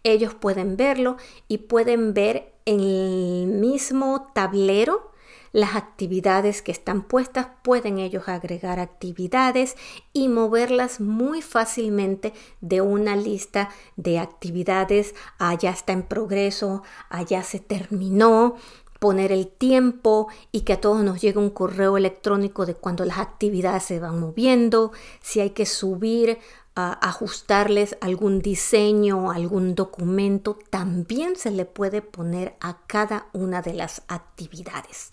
ellos 0.03 0.35
pueden 0.35 0.77
verlo 0.77 1.17
y 1.47 1.59
pueden 1.59 2.13
ver 2.13 2.53
en 2.65 2.81
el 2.81 3.47
mismo 3.47 4.31
tablero 4.35 5.11
las 5.53 5.75
actividades 5.75 6.63
que 6.63 6.71
están 6.71 7.03
puestas, 7.03 7.47
pueden 7.63 7.99
ellos 7.99 8.27
agregar 8.27 8.79
actividades 8.79 9.75
y 10.11 10.27
moverlas 10.27 10.99
muy 10.99 11.43
fácilmente 11.43 12.33
de 12.59 12.81
una 12.81 13.15
lista 13.15 13.69
de 13.95 14.17
actividades, 14.17 15.13
allá 15.37 15.69
está 15.69 15.93
en 15.93 16.03
progreso, 16.03 16.81
allá 17.09 17.43
se 17.43 17.59
terminó, 17.59 18.55
poner 19.03 19.33
el 19.33 19.49
tiempo 19.49 20.29
y 20.53 20.61
que 20.61 20.71
a 20.71 20.79
todos 20.79 21.03
nos 21.03 21.19
llegue 21.19 21.37
un 21.37 21.49
correo 21.49 21.97
electrónico 21.97 22.65
de 22.65 22.73
cuando 22.73 23.03
las 23.03 23.17
actividades 23.17 23.83
se 23.83 23.99
van 23.99 24.17
moviendo, 24.17 24.93
si 25.21 25.41
hay 25.41 25.49
que 25.49 25.65
subir 25.65 26.39
ajustarles 26.73 27.97
algún 27.99 28.39
diseño, 28.39 29.29
algún 29.29 29.75
documento, 29.75 30.57
también 30.69 31.35
se 31.35 31.51
le 31.51 31.65
puede 31.65 32.01
poner 32.01 32.55
a 32.61 32.77
cada 32.87 33.27
una 33.33 33.61
de 33.61 33.73
las 33.73 34.03
actividades. 34.07 35.11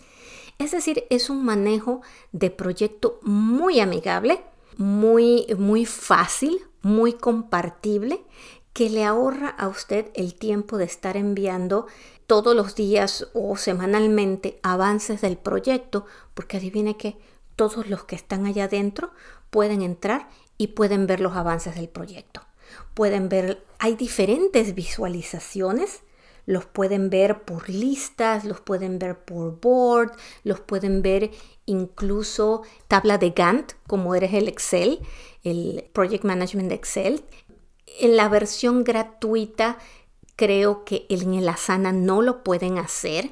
Es 0.57 0.71
decir, 0.71 1.03
es 1.09 1.29
un 1.29 1.43
manejo 1.43 1.99
de 2.31 2.49
proyecto 2.49 3.19
muy 3.23 3.81
amigable, 3.81 4.41
muy, 4.77 5.47
muy 5.57 5.85
fácil, 5.85 6.61
muy 6.81 7.11
compartible, 7.11 8.23
que 8.73 8.89
le 8.89 9.03
ahorra 9.03 9.49
a 9.49 9.67
usted 9.67 10.11
el 10.13 10.35
tiempo 10.35 10.77
de 10.77 10.85
estar 10.85 11.17
enviando 11.17 11.87
todos 12.27 12.55
los 12.55 12.75
días 12.75 13.27
o 13.33 13.57
semanalmente 13.57 14.59
avances 14.63 15.21
del 15.21 15.37
proyecto, 15.37 16.05
porque 16.33 16.57
adivine 16.57 16.95
que 16.95 17.17
todos 17.55 17.87
los 17.89 18.05
que 18.05 18.15
están 18.15 18.45
allá 18.45 18.65
adentro 18.65 19.11
pueden 19.49 19.81
entrar 19.81 20.29
y 20.57 20.67
pueden 20.67 21.07
ver 21.07 21.19
los 21.19 21.35
avances 21.35 21.75
del 21.75 21.89
proyecto. 21.89 22.41
Pueden 22.93 23.27
ver, 23.27 23.65
hay 23.79 23.95
diferentes 23.95 24.73
visualizaciones, 24.75 26.03
los 26.45 26.65
pueden 26.65 27.09
ver 27.09 27.43
por 27.43 27.69
listas, 27.69 28.45
los 28.45 28.61
pueden 28.61 28.97
ver 28.97 29.19
por 29.19 29.59
board, 29.59 30.11
los 30.43 30.59
pueden 30.59 31.01
ver 31.01 31.31
incluso 31.65 32.63
tabla 32.87 33.17
de 33.17 33.31
Gantt, 33.31 33.73
como 33.87 34.15
eres 34.15 34.33
el 34.33 34.47
Excel, 34.47 34.99
el 35.43 35.89
Project 35.93 36.23
Management 36.23 36.69
de 36.69 36.75
Excel. 36.75 37.23
En 37.99 38.15
la 38.15 38.29
versión 38.29 38.83
gratuita 38.83 39.77
creo 40.35 40.85
que 40.85 41.05
en 41.09 41.33
el 41.33 41.47
Asana 41.49 41.91
no 41.91 42.21
lo 42.21 42.43
pueden 42.43 42.77
hacer. 42.77 43.31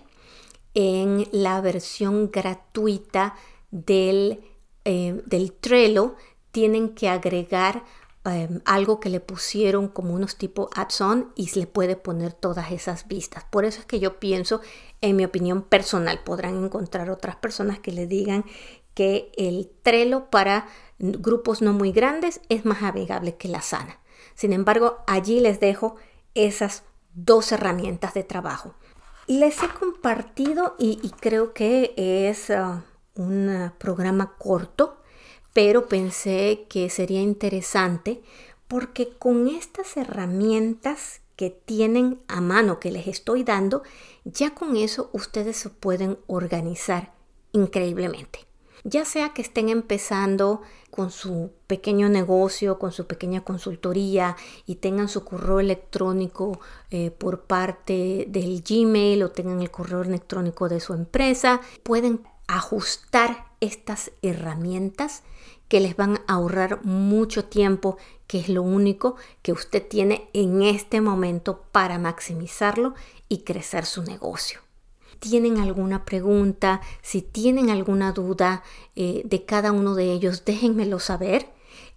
En 0.74 1.28
la 1.32 1.60
versión 1.62 2.30
gratuita 2.32 3.36
del, 3.72 4.42
eh, 4.86 5.22
del 5.26 5.54
Trello 5.54 6.16
tienen 6.52 6.90
que 6.90 7.10
agregar 7.10 7.84
em, 8.26 8.60
algo 8.66 9.00
que 9.00 9.10
le 9.10 9.22
pusieron 9.22 9.88
como 9.88 10.14
unos 10.14 10.36
tipo 10.36 10.70
add-on 10.76 11.32
y 11.36 11.48
se 11.48 11.62
le 11.62 11.68
puede 11.68 11.96
poner 11.96 12.34
todas 12.34 12.72
esas 12.72 13.08
vistas. 13.08 13.44
Por 13.50 13.66
eso 13.66 13.80
es 13.80 13.86
que 13.86 14.00
yo 14.00 14.20
pienso, 14.20 14.62
en 15.02 15.16
mi 15.16 15.26
opinión 15.26 15.64
personal, 15.64 16.20
podrán 16.24 16.64
encontrar 16.64 17.10
otras 17.10 17.38
personas 17.38 17.80
que 17.80 17.92
le 17.92 18.08
digan 18.08 18.46
que 18.94 19.32
el 19.38 19.72
Trello 19.82 20.30
para 20.30 20.68
grupos 21.00 21.62
no 21.62 21.74
muy 21.74 21.92
grandes 21.92 22.42
es 22.50 22.66
más 22.66 22.84
amigable 22.84 23.36
que 23.36 23.48
la 23.48 23.62
sana. 23.62 24.00
Sin 24.36 24.54
embargo, 24.54 25.00
allí 25.08 25.40
les 25.40 25.60
dejo 25.60 25.96
esas 26.34 26.84
dos 27.14 27.52
herramientas 27.52 28.14
de 28.14 28.24
trabajo. 28.24 28.76
Les 29.28 29.62
he 29.64 29.70
compartido 29.70 30.76
y, 30.80 30.98
creo 31.20 31.54
que 31.54 31.94
es 31.98 32.50
ah, 32.50 32.84
un 33.16 33.72
programa 33.78 34.36
corto 34.38 35.00
pero 35.54 35.88
pensé 35.88 36.68
que 36.70 36.90
sería 36.90 37.22
interesante 37.22 38.22
porque 38.68 39.10
con 39.18 39.48
estas 39.48 39.98
herramientas 39.98 41.22
que 41.36 41.50
tienen 41.50 42.20
a 42.28 42.42
mano 42.42 42.80
que 42.80 42.92
les 42.92 43.08
estoy 43.08 43.44
dando, 43.44 43.82
ya 44.26 44.54
con 44.54 44.76
eso 44.76 45.10
ustedes 45.14 45.58
se 45.58 45.70
pueden 45.70 46.20
organizar 46.28 47.14
increíblemente. 47.52 48.49
Ya 48.84 49.06
sea 49.06 49.34
que 49.34 49.42
estén 49.42 49.70
empezando 49.70 50.62
con 50.90 51.12
su 51.12 51.52
pequeño 51.68 52.10
negocio, 52.10 52.80
con 52.80 52.92
su 52.92 53.08
pequeña 53.08 53.42
consultoría 53.42 54.36
y 54.66 54.76
tengan 54.76 55.10
su 55.10 55.24
correo 55.24 55.60
electrónico 55.60 56.60
eh, 56.90 57.12
por 57.12 57.42
parte 57.42 58.26
del 58.30 58.64
Gmail 58.68 59.24
o 59.24 59.32
tengan 59.32 59.62
el 59.62 59.72
correo 59.72 60.02
electrónico 60.02 60.70
de 60.70 60.80
su 60.80 60.94
empresa, 60.94 61.62
pueden 61.84 62.24
ajustar 62.48 63.46
estas 63.60 64.12
herramientas 64.22 65.24
que 65.68 65.80
les 65.80 65.96
van 65.96 66.22
a 66.28 66.34
ahorrar 66.34 66.84
mucho 66.84 67.46
tiempo, 67.46 67.98
que 68.26 68.40
es 68.40 68.50
lo 68.50 68.64
único 68.64 69.18
que 69.44 69.52
usted 69.52 69.88
tiene 69.88 70.30
en 70.34 70.64
este 70.64 71.00
momento 71.00 71.66
para 71.72 72.00
maximizarlo 72.00 72.96
y 73.28 73.44
crecer 73.44 73.86
su 73.86 74.02
negocio 74.04 74.62
tienen 75.20 75.60
alguna 75.60 76.06
pregunta, 76.06 76.82
si 77.02 77.22
tienen 77.22 77.70
alguna 77.70 78.12
duda 78.12 78.64
eh, 78.96 79.22
de 79.26 79.46
cada 79.46 79.72
uno 79.72 79.96
de 79.96 80.12
ellos, 80.12 80.46
déjenmelo 80.46 81.00
saber. 81.00 81.48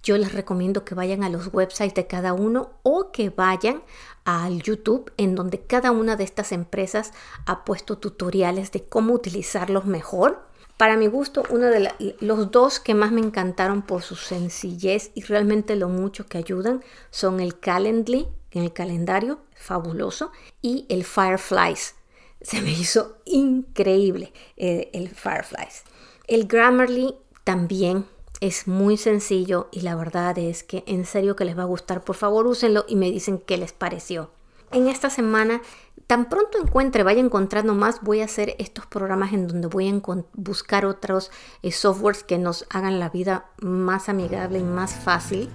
Yo 0.02 0.18
les 0.18 0.32
recomiendo 0.32 0.84
que 0.84 0.96
vayan 0.96 1.22
a 1.22 1.28
los 1.28 1.54
websites 1.54 1.94
de 1.94 2.06
cada 2.06 2.32
uno 2.32 2.70
o 2.82 3.12
que 3.12 3.30
vayan 3.30 3.82
al 4.24 4.62
YouTube 4.62 5.12
en 5.16 5.36
donde 5.36 5.60
cada 5.60 5.92
una 5.92 6.16
de 6.16 6.24
estas 6.24 6.50
empresas 6.50 7.12
ha 7.46 7.64
puesto 7.64 7.98
tutoriales 7.98 8.72
de 8.72 8.84
cómo 8.84 9.14
utilizarlos 9.14 9.86
mejor. 9.86 10.44
Para 10.76 10.96
mi 10.96 11.06
gusto, 11.06 11.44
uno 11.50 11.66
de 11.66 12.16
los 12.20 12.50
dos 12.50 12.80
que 12.80 12.94
más 12.94 13.12
me 13.12 13.20
encantaron 13.20 13.82
por 13.82 14.02
su 14.02 14.16
sencillez 14.16 15.12
y 15.14 15.22
realmente 15.22 15.76
lo 15.76 15.88
mucho 15.88 16.26
que 16.26 16.38
ayudan 16.38 16.82
son 17.10 17.38
el 17.38 17.60
Calendly, 17.60 18.26
en 18.50 18.64
el 18.64 18.72
calendario, 18.72 19.38
fabuloso, 19.54 20.32
y 20.60 20.86
el 20.88 21.04
Fireflies 21.04 21.94
se 22.42 22.60
me 22.60 22.70
hizo 22.70 23.16
increíble 23.24 24.32
eh, 24.56 24.90
el 24.92 25.08
Fireflies. 25.08 25.84
El 26.26 26.46
Grammarly 26.46 27.14
también 27.44 28.06
es 28.40 28.66
muy 28.66 28.96
sencillo 28.96 29.68
y 29.70 29.80
la 29.80 29.94
verdad 29.94 30.36
es 30.38 30.64
que 30.64 30.82
en 30.86 31.04
serio 31.04 31.36
que 31.36 31.44
les 31.44 31.56
va 31.56 31.62
a 31.62 31.66
gustar. 31.66 32.02
Por 32.02 32.16
favor, 32.16 32.46
úsenlo 32.46 32.84
y 32.88 32.96
me 32.96 33.10
dicen 33.10 33.38
qué 33.38 33.56
les 33.56 33.72
pareció. 33.72 34.30
En 34.72 34.88
esta 34.88 35.10
semana, 35.10 35.60
tan 36.06 36.28
pronto 36.28 36.58
encuentre, 36.58 37.02
vaya 37.02 37.20
encontrando 37.20 37.74
más, 37.74 38.00
voy 38.02 38.20
a 38.20 38.24
hacer 38.24 38.56
estos 38.58 38.86
programas 38.86 39.32
en 39.32 39.46
donde 39.46 39.68
voy 39.68 39.88
a 39.88 40.24
buscar 40.32 40.86
otros 40.86 41.30
eh, 41.62 41.70
softwares 41.70 42.24
que 42.24 42.38
nos 42.38 42.66
hagan 42.70 42.98
la 42.98 43.10
vida 43.10 43.50
más 43.60 44.08
amigable 44.08 44.58
y 44.58 44.64
más 44.64 44.94
fácil 44.94 45.50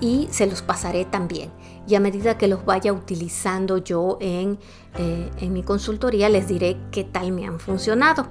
y 0.00 0.28
se 0.30 0.46
los 0.46 0.62
pasaré 0.62 1.04
también. 1.04 1.50
Y 1.86 1.94
a 1.94 2.00
medida 2.00 2.38
que 2.38 2.48
los 2.48 2.64
vaya 2.64 2.92
utilizando 2.92 3.78
yo 3.78 4.18
en, 4.20 4.58
eh, 4.98 5.30
en 5.40 5.52
mi 5.52 5.62
consultoría, 5.62 6.28
les 6.28 6.48
diré 6.48 6.76
qué 6.90 7.04
tal 7.04 7.32
me 7.32 7.46
han 7.46 7.60
funcionado 7.60 8.26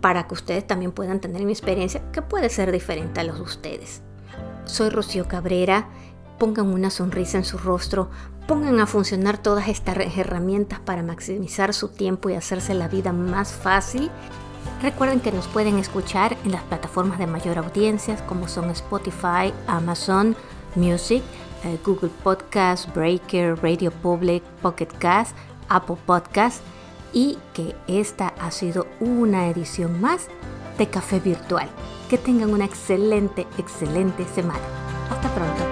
para 0.00 0.26
que 0.26 0.34
ustedes 0.34 0.66
también 0.66 0.92
puedan 0.92 1.20
tener 1.20 1.44
mi 1.44 1.52
experiencia 1.52 2.02
que 2.12 2.22
puede 2.22 2.50
ser 2.50 2.70
diferente 2.72 3.20
a 3.20 3.24
los 3.24 3.36
de 3.36 3.42
ustedes. 3.42 4.02
Soy 4.64 4.90
Rocío 4.90 5.26
Cabrera. 5.26 5.88
Pongan 6.38 6.68
una 6.68 6.90
sonrisa 6.90 7.38
en 7.38 7.44
su 7.44 7.58
rostro, 7.58 8.10
pongan 8.46 8.78
a 8.78 8.86
funcionar 8.86 9.38
todas 9.38 9.66
estas 9.66 9.96
herramientas 10.16 10.78
para 10.78 11.02
maximizar 11.02 11.74
su 11.74 11.88
tiempo 11.88 12.30
y 12.30 12.34
hacerse 12.34 12.74
la 12.74 12.86
vida 12.86 13.12
más 13.12 13.50
fácil. 13.50 14.08
Recuerden 14.80 15.18
que 15.18 15.32
nos 15.32 15.48
pueden 15.48 15.78
escuchar 15.78 16.36
en 16.44 16.52
las 16.52 16.62
plataformas 16.62 17.18
de 17.18 17.26
mayor 17.26 17.58
audiencia 17.58 18.24
como 18.26 18.46
son 18.46 18.70
Spotify, 18.70 19.52
Amazon, 19.66 20.36
Music, 20.78 21.22
eh, 21.64 21.78
Google 21.84 22.10
Podcast, 22.22 22.92
Breaker, 22.94 23.56
Radio 23.62 23.90
Public, 23.90 24.42
Pocket 24.62 24.88
Cast, 24.98 25.36
Apple 25.68 25.96
Podcast 26.06 26.62
y 27.12 27.38
que 27.52 27.74
esta 27.86 28.28
ha 28.40 28.50
sido 28.50 28.86
una 29.00 29.48
edición 29.48 30.00
más 30.00 30.28
de 30.78 30.88
Café 30.88 31.20
Virtual. 31.20 31.68
Que 32.08 32.16
tengan 32.16 32.52
una 32.52 32.64
excelente, 32.64 33.46
excelente 33.58 34.24
semana. 34.34 34.64
Hasta 35.10 35.28
pronto. 35.34 35.67